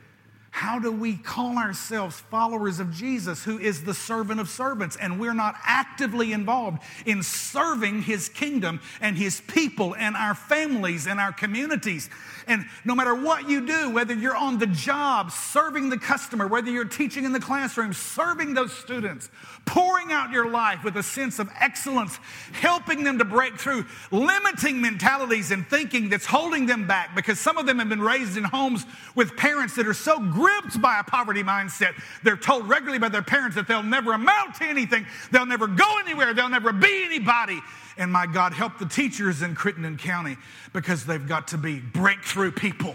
[0.57, 5.21] how do we call ourselves followers of Jesus, who is the servant of servants, and
[5.21, 11.21] we're not actively involved in serving his kingdom and his people and our families and
[11.21, 12.09] our communities?
[12.49, 16.71] And no matter what you do, whether you're on the job, serving the customer, whether
[16.71, 19.31] you're teaching in the classroom, serving those students,
[19.65, 22.19] pouring out your life with a sense of excellence,
[22.53, 27.57] helping them to break through limiting mentalities and thinking that's holding them back because some
[27.57, 31.05] of them have been raised in homes with parents that are so gripped by a
[31.05, 32.01] poverty mindset.
[32.23, 35.99] They're told regularly by their parents that they'll never amount to anything, they'll never go
[35.99, 37.61] anywhere, they'll never be anybody.
[37.99, 40.37] And my God, help the teachers in Crittenden County
[40.73, 42.95] because they've got to be breakthrough people.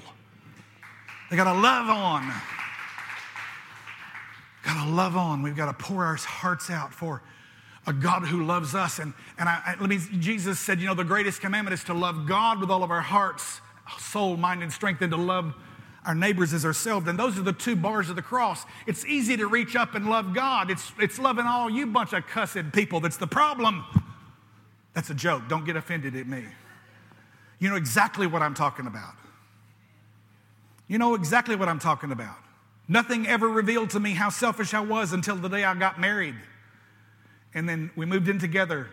[1.30, 2.32] They got to love on.
[4.64, 5.42] Got to love on.
[5.42, 7.22] We've got to pour our hearts out for
[7.88, 9.00] a God who loves us.
[9.00, 11.94] And, and I, I, let me, Jesus said, you know, the greatest commandment is to
[11.94, 13.60] love God with all of our hearts,
[13.98, 15.56] soul, mind, and strength, and to love
[16.06, 17.08] our neighbors as ourselves.
[17.08, 18.66] And those are the two bars of the cross.
[18.88, 20.70] It's easy to reach up and love God.
[20.70, 23.84] It's, it's loving all you bunch of cussed people that's the problem.
[24.94, 25.44] That's a joke.
[25.48, 26.46] Don't get offended at me.
[27.60, 29.14] You know exactly what I'm talking about.
[30.88, 32.36] You know exactly what I'm talking about.
[32.88, 36.36] Nothing ever revealed to me how selfish I was until the day I got married.
[37.54, 38.90] And then we moved in together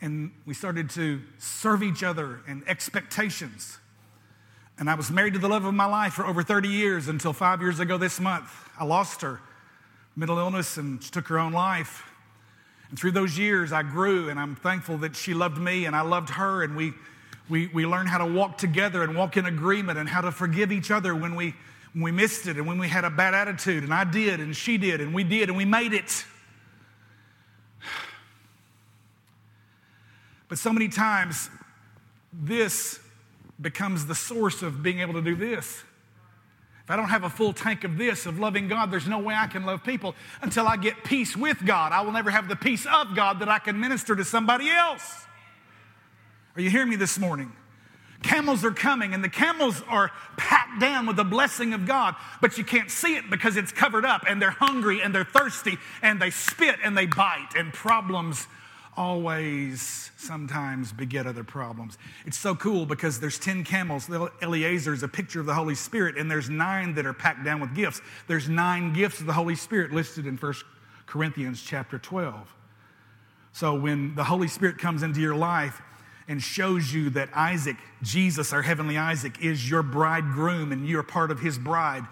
[0.00, 3.78] and we started to serve each other and expectations.
[4.78, 7.32] And I was married to the love of my life for over 30 years until
[7.32, 8.50] five years ago this month.
[8.78, 9.40] I lost her,
[10.14, 12.04] mental illness, and she took her own life.
[12.90, 16.00] And through those years, I grew, and I'm thankful that she loved me and I
[16.00, 16.62] loved her.
[16.62, 16.92] And we,
[17.48, 20.72] we, we learned how to walk together and walk in agreement and how to forgive
[20.72, 21.54] each other when we,
[21.92, 23.84] when we missed it and when we had a bad attitude.
[23.84, 26.24] And I did, and she did, and we did, and we made it.
[30.48, 31.50] But so many times,
[32.32, 33.00] this
[33.60, 35.82] becomes the source of being able to do this.
[36.88, 39.34] If I don't have a full tank of this, of loving God, there's no way
[39.34, 41.92] I can love people until I get peace with God.
[41.92, 45.26] I will never have the peace of God that I can minister to somebody else.
[46.56, 47.52] Are you hearing me this morning?
[48.22, 52.56] Camels are coming, and the camels are packed down with the blessing of God, but
[52.56, 56.18] you can't see it because it's covered up, and they're hungry and they're thirsty, and
[56.18, 58.46] they spit and they bite, and problems
[58.98, 61.96] always sometimes beget other problems.
[62.26, 64.10] It's so cool because there's 10 camels.
[64.42, 67.60] Eliezer is a picture of the Holy Spirit, and there's nine that are packed down
[67.60, 68.02] with gifts.
[68.26, 70.54] There's nine gifts of the Holy Spirit listed in 1
[71.06, 72.52] Corinthians chapter 12.
[73.52, 75.80] So when the Holy Spirit comes into your life
[76.26, 81.30] and shows you that Isaac, Jesus, our heavenly Isaac, is your bridegroom and you're part
[81.30, 82.04] of his bride,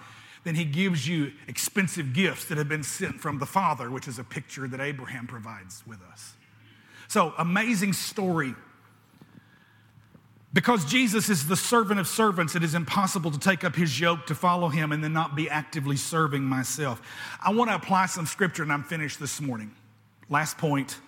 [0.45, 4.21] then he gives you expensive gifts that have been sent from the Father, which is
[4.21, 6.36] a picture that Abraham provides with us.
[7.09, 8.55] So, amazing story.
[10.53, 14.27] Because Jesus is the servant of servants, it is impossible to take up his yoke
[14.27, 17.03] to follow him and then not be actively serving myself.
[17.45, 19.71] I want to apply some scripture and I'm finished this morning.
[20.31, 20.99] Last point,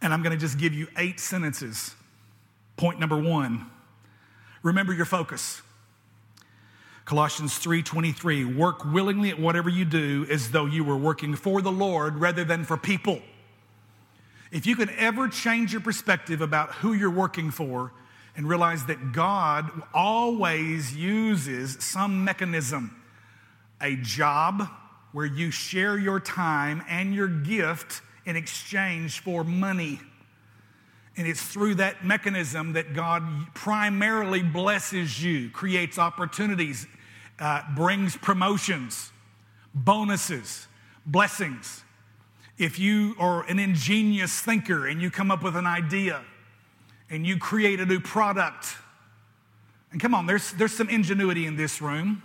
[0.00, 1.94] and I'm going to just give you eight sentences.
[2.76, 3.66] Point number one
[4.62, 5.60] remember your focus.
[7.04, 11.72] Colossians 3:23 work willingly at whatever you do as though you were working for the
[11.72, 13.20] Lord rather than for people.
[14.52, 17.90] If you can ever change your perspective about who you're working for
[18.36, 23.02] and realize that God always uses some mechanism,
[23.80, 24.68] a job
[25.12, 30.00] where you share your time and your gift in exchange for money.
[31.16, 33.22] And it's through that mechanism that God
[33.54, 36.86] primarily blesses you, creates opportunities,
[37.38, 39.12] uh, brings promotions,
[39.74, 40.66] bonuses,
[41.06, 41.84] blessings.
[42.58, 46.22] If you are an ingenious thinker and you come up with an idea
[47.10, 48.76] and you create a new product,
[49.90, 52.22] and come on, there's, there's some ingenuity in this room.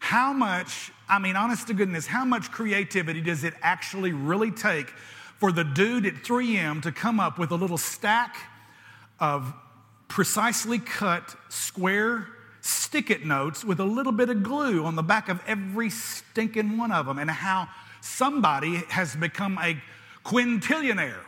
[0.00, 4.90] How much, I mean, honest to goodness, how much creativity does it actually really take
[5.38, 8.36] for the dude at 3M to come up with a little stack
[9.20, 9.54] of
[10.08, 12.26] precisely cut square
[12.62, 16.78] stick it notes with a little bit of glue on the back of every stinking
[16.78, 17.68] one of them, and how
[18.02, 19.80] somebody has become a
[20.24, 21.20] quintillionaire.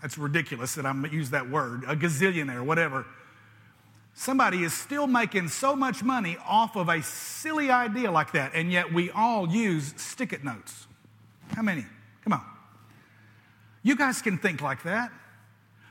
[0.00, 3.04] That's ridiculous that I'm use that word, a gazillionaire, whatever.
[4.14, 8.70] Somebody is still making so much money off of a silly idea like that, and
[8.70, 10.86] yet we all use stick it notes.
[11.54, 11.84] How many?
[12.22, 12.44] Come on.
[13.82, 15.10] You guys can think like that.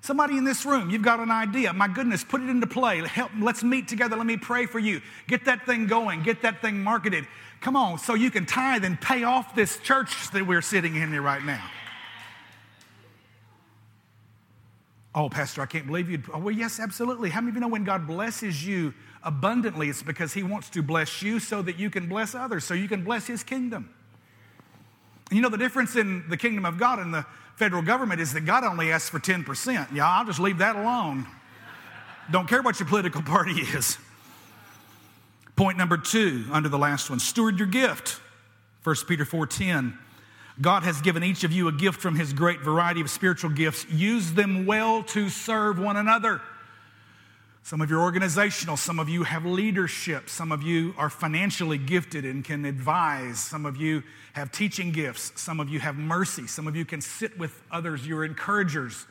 [0.02, 1.72] Somebody in this room, you've got an idea.
[1.72, 3.00] My goodness, put it into play.
[3.08, 4.18] Help, let's meet together.
[4.18, 5.02] Let me pray for you.
[5.28, 6.24] Get that thing going.
[6.24, 7.26] Get that thing marketed.
[7.64, 11.14] Come on, so you can tithe and pay off this church that we're sitting in
[11.14, 11.64] here right now.
[15.16, 16.22] Oh, Pastor, I can't believe you.
[16.34, 17.30] Oh, well, yes, absolutely.
[17.30, 20.84] How many of you know when God blesses you abundantly, it's because He wants to
[20.84, 23.90] bless you so that you can bless others, so you can bless His kingdom.
[25.30, 28.34] And you know, the difference in the kingdom of God and the federal government is
[28.34, 29.94] that God only asks for 10%.
[29.94, 31.28] Yeah, I'll just leave that alone.
[32.30, 33.98] Don't care what your political party is.
[35.56, 38.20] Point number two, under the last one, steward your gift.
[38.84, 39.98] 1 Peter 4:10.
[40.62, 43.86] God has given each of you a gift from his great variety of spiritual gifts.
[43.90, 46.42] Use them well to serve one another.
[47.66, 51.78] Some of you are organizational, some of you have leadership, some of you are financially
[51.78, 56.46] gifted and can advise, some of you have teaching gifts, some of you have mercy,
[56.46, 59.08] some of you can sit with others, you're encouragers.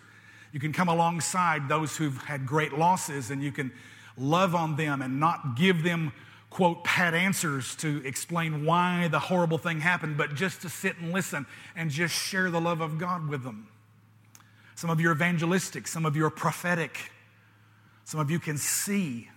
[0.52, 3.72] You can come alongside those who've had great losses and you can
[4.18, 6.12] love on them and not give them
[6.52, 11.10] quote pat answers to explain why the horrible thing happened, but just to sit and
[11.10, 13.68] listen and just share the love of God with them.
[14.74, 17.10] Some of you are evangelistic, some of you are prophetic,
[18.04, 19.30] some of you can see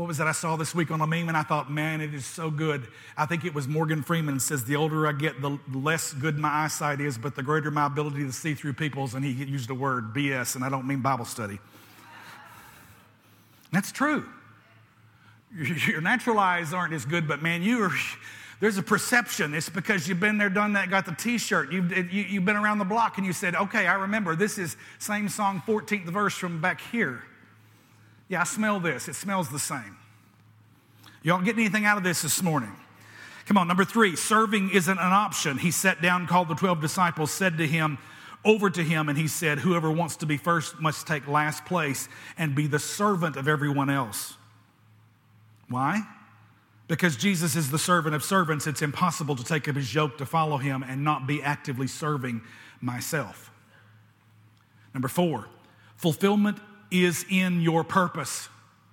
[0.00, 2.14] What was that I saw this week on a meme and I thought, man, it
[2.14, 2.86] is so good.
[3.16, 6.48] I think it was Morgan Freeman says, the older I get, the less good my
[6.48, 9.74] eyesight is, but the greater my ability to see through people's, and he used the
[9.74, 11.58] word BS, and I don't mean Bible study.
[13.72, 14.24] That's true.
[15.86, 17.92] Your natural eyes aren't as good, but man, you are,
[18.60, 19.54] there's a perception.
[19.54, 21.72] It's because you've been there, done that, got the t shirt.
[21.72, 24.36] You've, you, have you have been around the block and you said, okay, I remember.
[24.36, 27.22] This is same song, 14th verse from back here.
[28.28, 29.08] Yeah, I smell this.
[29.08, 29.96] It smells the same.
[31.22, 32.72] Y'all get anything out of this this morning?
[33.44, 35.58] Come on, number three, serving isn't an option.
[35.58, 37.98] He sat down, called the 12 disciples, said to him,
[38.44, 42.08] over to him, and he said, Whoever wants to be first must take last place
[42.38, 44.36] and be the servant of everyone else.
[45.70, 46.02] Why?
[46.88, 50.26] Because Jesus is the servant of servants, it's impossible to take up his yoke to
[50.26, 52.42] follow him and not be actively serving
[52.80, 53.52] myself.
[54.92, 55.46] Number four,
[55.96, 56.58] fulfillment
[56.90, 58.48] is in your purpose.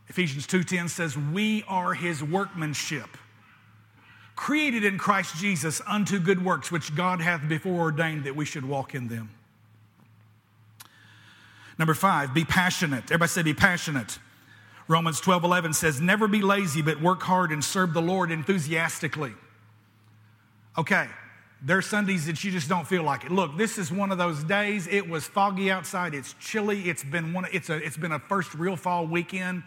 [0.09, 3.17] Ephesians 2:10 says, "We are his workmanship,
[4.35, 8.63] created in Christ Jesus unto good works which God hath before ordained that we should
[8.63, 9.31] walk in them."
[11.79, 13.05] Number 5, be passionate.
[13.05, 14.19] Everybody say be passionate.
[14.87, 19.33] Romans 12 11 says, Never be lazy, but work hard and serve the Lord enthusiastically.
[20.77, 21.07] Okay,
[21.61, 23.31] there's Sundays that you just don't feel like it.
[23.31, 24.87] Look, this is one of those days.
[24.87, 26.13] It was foggy outside.
[26.13, 26.89] It's chilly.
[26.89, 27.45] It's been one.
[27.51, 27.75] It's a.
[27.75, 29.63] It's been a first real fall weekend.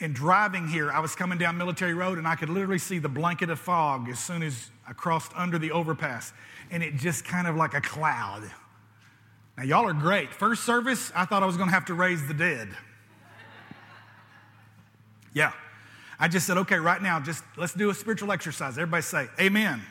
[0.00, 3.08] And driving here, I was coming down Military Road, and I could literally see the
[3.08, 6.32] blanket of fog as soon as I crossed under the overpass,
[6.70, 8.48] and it just kind of like a cloud.
[9.56, 10.32] Now y'all are great.
[10.32, 12.68] First service, I thought I was going to have to raise the dead.
[15.34, 15.52] Yeah.
[16.20, 18.76] I just said, okay, right now, just let's do a spiritual exercise.
[18.76, 19.82] Everybody say, Amen.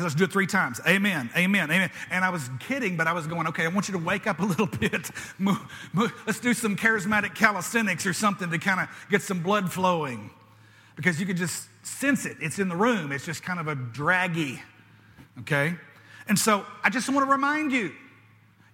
[0.00, 0.80] Let's do it three times.
[0.88, 1.90] Amen, amen, amen.
[2.10, 4.40] And I was kidding, but I was going, okay, I want you to wake up
[4.40, 5.10] a little bit.
[5.38, 5.60] Move,
[5.92, 6.14] move.
[6.26, 10.30] Let's do some charismatic calisthenics or something to kind of get some blood flowing.
[10.96, 12.38] Because you can just sense it.
[12.40, 13.12] It's in the room.
[13.12, 14.62] It's just kind of a draggy,
[15.40, 15.74] okay?
[16.26, 17.92] And so I just want to remind you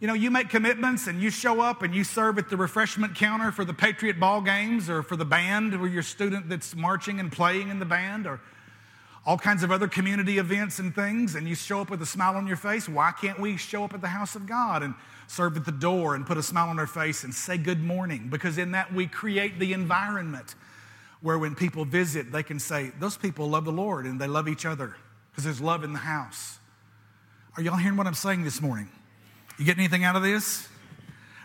[0.00, 3.16] you know, you make commitments and you show up and you serve at the refreshment
[3.16, 7.18] counter for the Patriot ball games or for the band or your student that's marching
[7.18, 8.40] and playing in the band or
[9.26, 12.36] all kinds of other community events and things, and you show up with a smile
[12.36, 12.88] on your face.
[12.88, 14.94] Why can't we show up at the house of God and
[15.26, 18.28] serve at the door and put a smile on our face and say good morning?
[18.30, 20.54] Because in that we create the environment
[21.20, 24.48] where when people visit, they can say, Those people love the Lord and they love
[24.48, 24.96] each other
[25.30, 26.58] because there's love in the house.
[27.56, 28.88] Are y'all hearing what I'm saying this morning?
[29.58, 30.68] You get anything out of this?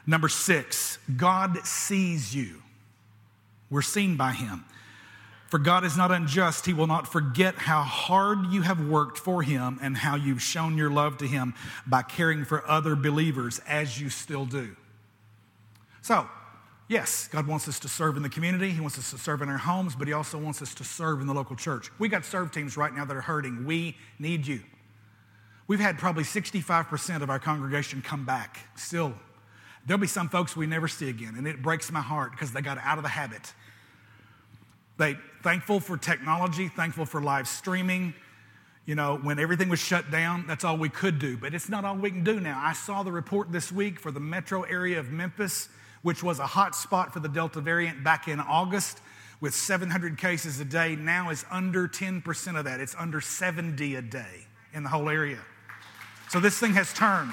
[0.06, 2.62] Number six, God sees you.
[3.70, 4.66] We're seen by Him.
[5.50, 6.66] For God is not unjust.
[6.66, 10.78] He will not forget how hard you have worked for Him and how you've shown
[10.78, 11.54] your love to Him
[11.86, 14.76] by caring for other believers as you still do.
[16.02, 16.28] So,
[16.88, 18.72] yes, God wants us to serve in the community.
[18.72, 21.22] He wants us to serve in our homes, but He also wants us to serve
[21.22, 21.92] in the local church.
[22.00, 23.66] We got serve teams right now that are hurting.
[23.66, 24.62] We need you.
[25.74, 29.12] We've had probably 65% of our congregation come back still.
[29.88, 32.62] There'll be some folks we never see again, and it breaks my heart because they
[32.62, 33.56] got out of the habit.
[35.00, 38.14] They thankful for technology, thankful for live streaming.
[38.86, 41.86] You know, when everything was shut down, that's all we could do, but it's not
[41.86, 42.62] all we can do now.
[42.64, 45.70] I saw the report this week for the metro area of Memphis,
[46.04, 49.02] which was a hot spot for the Delta variant back in August
[49.42, 52.80] with 700 cases a day, now is under 10% of that.
[52.80, 55.40] It's under 70 a day in the whole area.
[56.34, 57.32] So this thing has turned.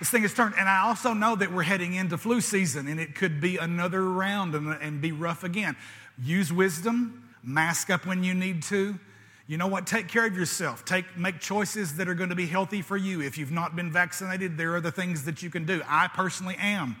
[0.00, 0.56] This thing has turned.
[0.58, 4.10] And I also know that we're heading into flu season and it could be another
[4.10, 5.76] round and, and be rough again.
[6.20, 8.98] Use wisdom, mask up when you need to.
[9.46, 9.86] You know what?
[9.86, 10.84] Take care of yourself.
[10.84, 13.22] Take, make choices that are going to be healthy for you.
[13.22, 15.80] If you've not been vaccinated, there are the things that you can do.
[15.86, 16.96] I personally am.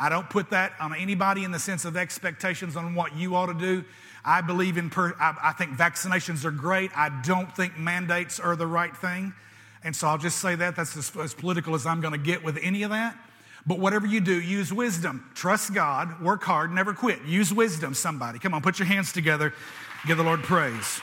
[0.00, 3.46] I don't put that on anybody in the sense of expectations on what you ought
[3.46, 3.84] to do.
[4.24, 6.90] I believe in, per, I, I think vaccinations are great.
[6.96, 9.32] I don't think mandates are the right thing.
[9.86, 10.74] And so I'll just say that.
[10.74, 13.16] That's as, as political as I'm going to get with any of that.
[13.64, 15.30] But whatever you do, use wisdom.
[15.34, 17.22] Trust God, work hard, never quit.
[17.24, 18.40] Use wisdom, somebody.
[18.40, 19.54] Come on, put your hands together.
[20.04, 21.00] Give the Lord praise.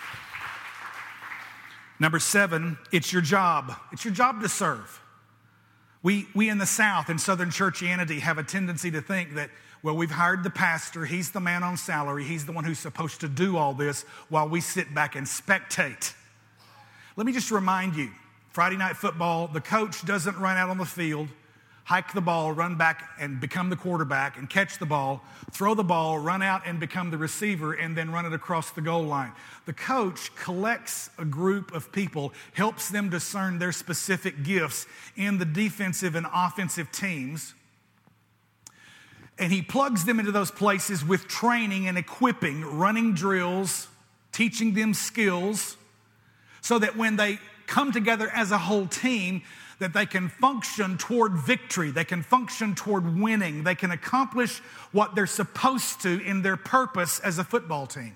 [1.98, 3.74] Number seven, it's your job.
[3.94, 5.02] It's your job to serve.
[6.02, 9.50] We, we in the South, in Southern churchianity, have a tendency to think that,
[9.82, 13.22] well, we've hired the pastor, he's the man on salary, he's the one who's supposed
[13.22, 16.14] to do all this while we sit back and spectate.
[17.16, 18.12] Let me just remind you
[18.54, 21.28] Friday night football, the coach doesn't run out on the field,
[21.86, 25.84] hike the ball, run back and become the quarterback and catch the ball, throw the
[25.84, 29.32] ball, run out and become the receiver, and then run it across the goal line.
[29.66, 34.86] The coach collects a group of people, helps them discern their specific gifts
[35.18, 37.56] in the defensive and offensive teams
[39.40, 43.88] And he plugs them into those places with training and equipping, running drills,
[44.32, 45.76] teaching them skills,
[46.62, 49.42] so that when they come together as a whole team,
[49.80, 54.60] that they can function toward victory, they can function toward winning, they can accomplish
[54.92, 58.16] what they're supposed to in their purpose as a football team.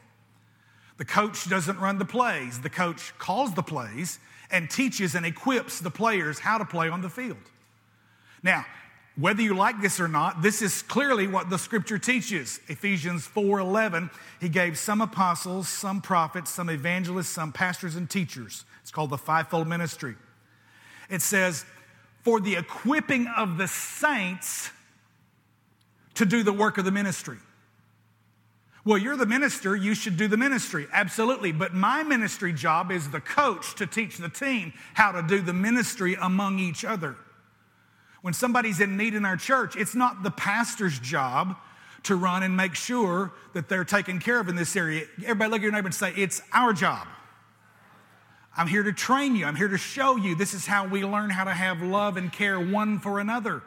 [0.97, 4.19] The coach doesn't run the plays, the coach calls the plays
[4.49, 7.37] and teaches and equips the players how to play on the field.
[8.41, 8.65] Now,
[9.17, 12.59] whether you like this or not, this is clearly what the scripture teaches.
[12.67, 18.63] Ephesians 4:11, he gave some apostles, some prophets, some evangelists, some pastors and teachers.
[18.81, 20.15] It's called the fivefold ministry.
[21.09, 21.65] It says,
[22.23, 24.69] "For the equipping of the saints
[26.13, 27.39] to do the work of the ministry."
[28.85, 30.87] Well, you're the minister, you should do the ministry.
[30.93, 31.51] Absolutely.
[31.51, 35.53] But my ministry job is the coach to teach the team how to do the
[35.53, 37.17] ministry among each other.
[38.21, 41.55] When somebody's in need in our church, it's not the pastor's job
[42.03, 45.05] to run and make sure that they're taken care of in this area.
[45.23, 47.07] Everybody look at your neighbor and say, It's our job.
[48.55, 49.45] I'm here to train you.
[49.45, 50.33] I'm here to show you.
[50.33, 53.61] This is how we learn how to have love and care one for another.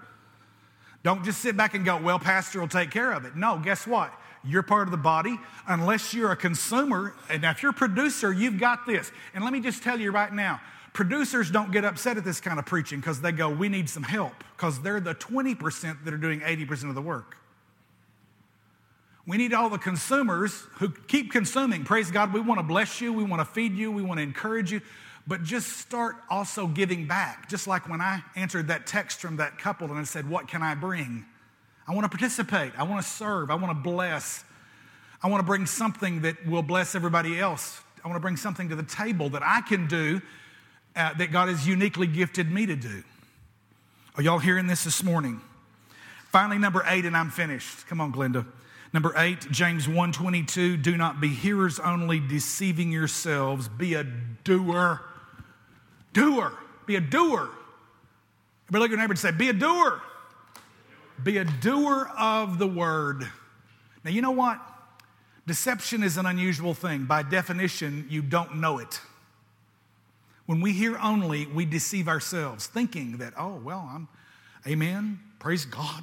[1.02, 3.36] Don't just sit back and go, Well, Pastor will take care of it.
[3.36, 4.12] No, guess what?
[4.42, 5.38] You're part of the body.
[5.68, 9.12] Unless you're a consumer, and if you're a producer, you've got this.
[9.34, 10.60] And let me just tell you right now
[10.92, 14.02] producers don't get upset at this kind of preaching because they go, We need some
[14.02, 17.36] help, because they're the 20% that are doing 80% of the work.
[19.26, 21.84] We need all the consumers who keep consuming.
[21.84, 24.22] Praise God, we want to bless you, we want to feed you, we want to
[24.22, 24.80] encourage you,
[25.26, 27.48] but just start also giving back.
[27.48, 30.62] Just like when I answered that text from that couple and I said, What can
[30.62, 31.24] I bring?
[31.86, 32.72] I want to participate.
[32.78, 33.50] I want to serve.
[33.50, 34.44] I want to bless.
[35.22, 37.80] I want to bring something that will bless everybody else.
[38.04, 40.22] I want to bring something to the table that I can do
[40.96, 43.02] uh, that God has uniquely gifted me to do.
[44.16, 45.40] Are y'all hearing this this morning?
[46.30, 47.86] Finally, number eight, and I'm finished.
[47.86, 48.46] Come on, Glenda.
[48.92, 53.68] Number eight, James 1:22, do not be hearers only, deceiving yourselves.
[53.68, 55.00] Be a doer.
[56.12, 56.52] Doer.
[56.86, 57.50] Be a doer.
[58.70, 60.00] Everybody look at your neighbor and say, be a doer.
[61.22, 63.28] Be a doer of the word.
[64.04, 64.60] Now, you know what?
[65.46, 67.04] Deception is an unusual thing.
[67.04, 69.00] By definition, you don't know it.
[70.50, 74.08] When we hear only, we deceive ourselves, thinking that, oh, well, I'm,
[74.66, 76.02] amen, praise God,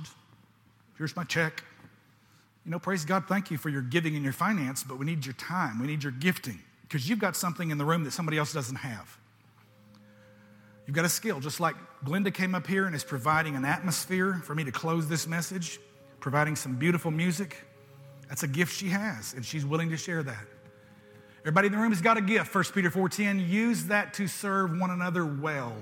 [0.98, 1.66] here's my check.
[2.64, 5.26] You know, praise God, thank you for your giving and your finance, but we need
[5.26, 8.38] your time, we need your gifting, because you've got something in the room that somebody
[8.38, 9.18] else doesn't have.
[10.86, 11.76] You've got a skill, just like
[12.06, 15.78] Glenda came up here and is providing an atmosphere for me to close this message,
[16.22, 17.66] providing some beautiful music.
[18.30, 20.46] That's a gift she has, and she's willing to share that.
[21.48, 22.54] Everybody in the room has got a gift.
[22.54, 25.78] 1 Peter 4:10, use that to serve one another well.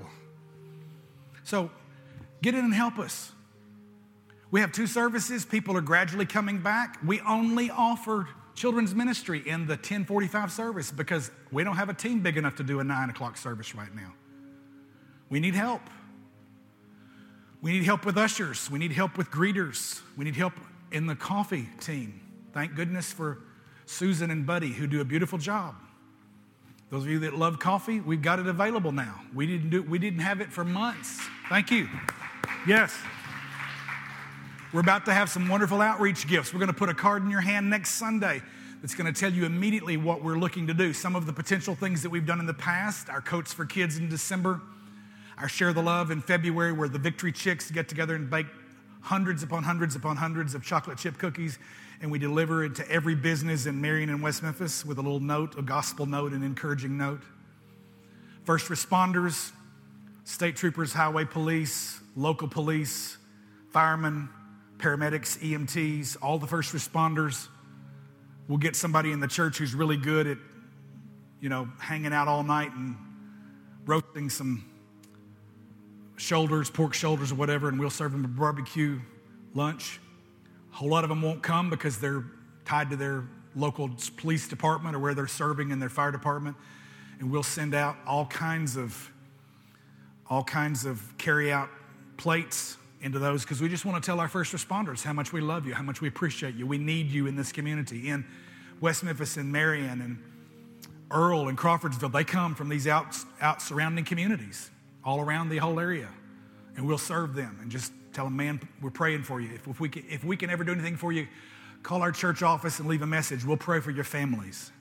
[1.43, 1.71] So
[2.43, 3.31] get in and help us.
[4.51, 5.43] We have two services.
[5.43, 6.99] People are gradually coming back.
[7.03, 12.19] We only offer children's ministry in the 1045 service because we don't have a team
[12.19, 14.13] big enough to do a nine o'clock service right now.
[15.29, 15.81] We need help.
[17.63, 18.69] We need help with ushers.
[18.69, 19.99] We need help with greeters.
[20.15, 20.53] We need help
[20.91, 22.21] in the coffee team.
[22.53, 23.39] Thank goodness for
[23.85, 25.75] Susan and Buddy who do a beautiful job.
[26.89, 29.21] Those of you that love coffee, we've got it available now.
[29.33, 31.19] We didn't do we didn't have it for months.
[31.49, 31.89] Thank you.
[32.67, 32.95] Yes.
[34.73, 36.53] We're about to have some wonderful outreach gifts.
[36.53, 38.41] We're going to put a card in your hand next Sunday
[38.81, 40.93] that's going to tell you immediately what we're looking to do.
[40.93, 43.97] Some of the potential things that we've done in the past, our coats for kids
[43.97, 44.61] in December,
[45.37, 48.47] our Share the Love in February, where the Victory Chicks get together and bake
[49.01, 51.57] hundreds upon hundreds upon hundreds of chocolate chip cookies,
[52.01, 55.19] and we deliver it to every business in Marion and West Memphis with a little
[55.19, 57.21] note, a gospel note, an encouraging note.
[58.43, 59.51] First responders,
[60.23, 63.17] state troopers, highway police, local police,
[63.71, 64.29] firemen,
[64.77, 67.47] paramedics, EMTs, all the first responders.
[68.47, 70.37] We'll get somebody in the church who's really good at,
[71.39, 72.95] you know, hanging out all night and
[73.85, 74.65] roasting some
[76.17, 78.99] shoulders, pork shoulders or whatever, and we'll serve them a barbecue
[79.53, 79.99] lunch.
[80.75, 82.25] A whole lot of them won't come because they're
[82.65, 83.23] tied to their
[83.55, 86.57] local police department or where they're serving in their fire department.
[87.19, 89.09] And we'll send out all kinds of
[90.29, 91.69] all kinds of carry out
[92.17, 95.39] plates into those because we just want to tell our first responders how much we
[95.39, 96.67] love you, how much we appreciate you.
[96.67, 98.09] We need you in this community.
[98.09, 98.25] In
[98.81, 100.21] West Memphis and Marion and
[101.09, 104.71] Earl and Crawfordsville, they come from these out, out surrounding communities
[105.05, 106.09] all around the whole area.
[106.75, 109.49] And we'll serve them and just tell them, man, we're praying for you.
[109.53, 111.27] If, if, we, can, if we can ever do anything for you,
[111.83, 113.43] call our church office and leave a message.
[113.43, 114.71] We'll pray for your families.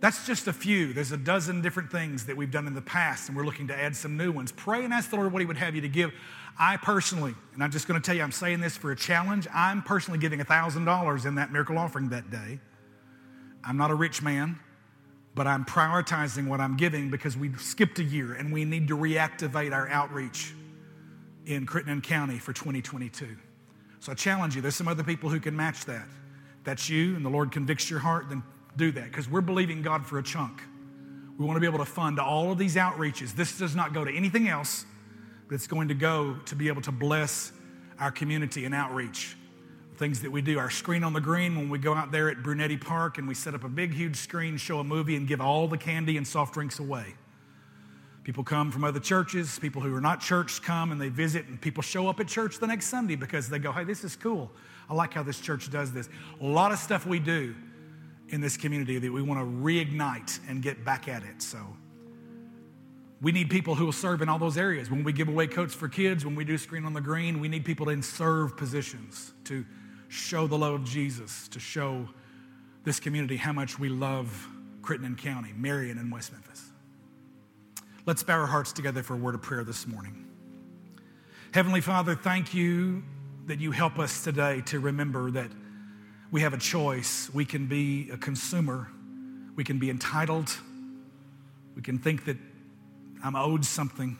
[0.00, 0.92] That's just a few.
[0.92, 3.78] There's a dozen different things that we've done in the past, and we're looking to
[3.78, 4.52] add some new ones.
[4.52, 6.12] Pray and ask the Lord what He would have you to give.
[6.58, 9.46] I personally, and I'm just going to tell you, I'm saying this for a challenge.
[9.52, 12.60] I'm personally giving $1,000 in that miracle offering that day.
[13.64, 14.58] I'm not a rich man,
[15.34, 18.96] but I'm prioritizing what I'm giving because we skipped a year and we need to
[18.96, 20.52] reactivate our outreach
[21.46, 23.36] in Crittenden County for 2022.
[24.00, 26.06] So I challenge you, there's some other people who can match that.
[26.64, 28.42] That's you, and the Lord convicts your heart, then
[28.76, 30.62] do that because we're believing God for a chunk.
[31.38, 33.34] We want to be able to fund all of these outreaches.
[33.34, 34.86] This does not go to anything else,
[35.48, 37.52] but it's going to go to be able to bless
[37.98, 39.36] our community and outreach.
[39.96, 42.42] Things that we do, our screen on the green when we go out there at
[42.42, 45.40] Brunetti Park and we set up a big, huge screen, show a movie, and give
[45.40, 47.14] all the candy and soft drinks away.
[48.24, 51.60] People come from other churches, people who are not church come and they visit, and
[51.60, 54.50] people show up at church the next Sunday because they go, hey, this is cool.
[54.88, 56.08] I like how this church does this.
[56.40, 57.54] A lot of stuff we do
[58.30, 61.42] in this community that we want to reignite and get back at it.
[61.42, 61.58] So
[63.20, 64.90] we need people who will serve in all those areas.
[64.90, 67.48] When we give away coats for kids, when we do screen on the green, we
[67.48, 69.66] need people in serve positions to
[70.08, 72.08] show the love of Jesus, to show
[72.84, 74.48] this community how much we love
[74.80, 76.63] Crittenden County, Marion, and West Memphis.
[78.06, 80.26] Let's bow our hearts together for a word of prayer this morning.
[81.54, 83.02] Heavenly Father, thank you
[83.46, 85.50] that you help us today to remember that
[86.30, 87.30] we have a choice.
[87.32, 88.90] We can be a consumer,
[89.56, 90.54] we can be entitled,
[91.74, 92.36] we can think that
[93.24, 94.18] I'm owed something.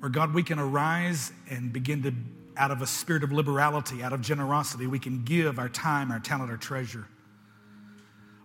[0.00, 2.14] Or, God, we can arise and begin to,
[2.56, 6.20] out of a spirit of liberality, out of generosity, we can give our time, our
[6.20, 7.08] talent, our treasure.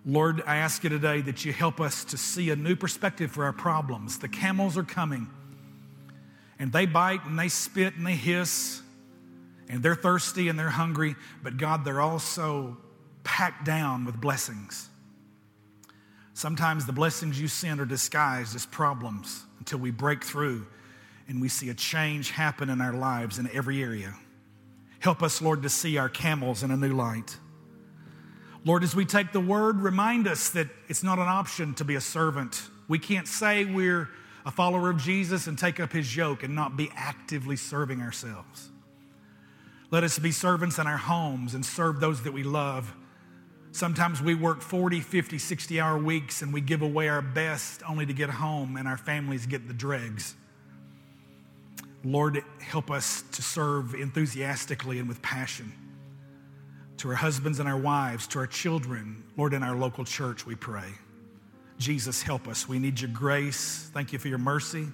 [0.05, 3.45] Lord, I ask you today that you help us to see a new perspective for
[3.45, 4.19] our problems.
[4.19, 5.29] The camels are coming,
[6.59, 8.81] and they bite and they spit and they hiss,
[9.69, 12.77] and they're thirsty and they're hungry, but God, they're also
[13.23, 14.89] packed down with blessings.
[16.33, 20.65] Sometimes the blessings you send are disguised as problems until we break through
[21.27, 24.13] and we see a change happen in our lives in every area.
[24.99, 27.37] Help us, Lord, to see our camels in a new light.
[28.65, 31.95] Lord, as we take the word, remind us that it's not an option to be
[31.95, 32.61] a servant.
[32.87, 34.09] We can't say we're
[34.45, 38.69] a follower of Jesus and take up his yoke and not be actively serving ourselves.
[39.91, 42.93] Let us be servants in our homes and serve those that we love
[43.73, 48.05] Sometimes we work 40, 50, 60 hour weeks and we give away our best only
[48.05, 50.35] to get home and our families get the dregs.
[52.03, 55.73] Lord, help us to serve enthusiastically and with passion
[57.03, 60.55] to our husbands and our wives, to our children, Lord, in our local church, we
[60.55, 60.87] pray.
[61.77, 62.65] Jesus, help us.
[62.65, 63.89] We need your grace.
[63.93, 64.87] Thank you for your mercy.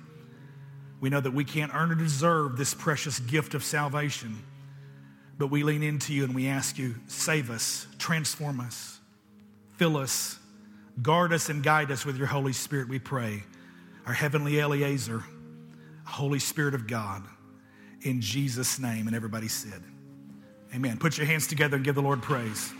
[1.02, 4.42] We know that we can't earn or deserve this precious gift of salvation.
[5.38, 9.00] But we lean into you and we ask you, save us, transform us,
[9.78, 10.40] fill us,
[11.04, 13.44] guard us, and guide us with your Holy Spirit, we pray.
[14.08, 15.24] Our heavenly Eliezer,
[16.06, 17.22] Holy Spirit of God,
[18.02, 19.06] in Jesus' name.
[19.06, 19.84] And everybody said,
[20.74, 20.98] Amen.
[20.98, 22.72] Put your hands together and give the Lord praise.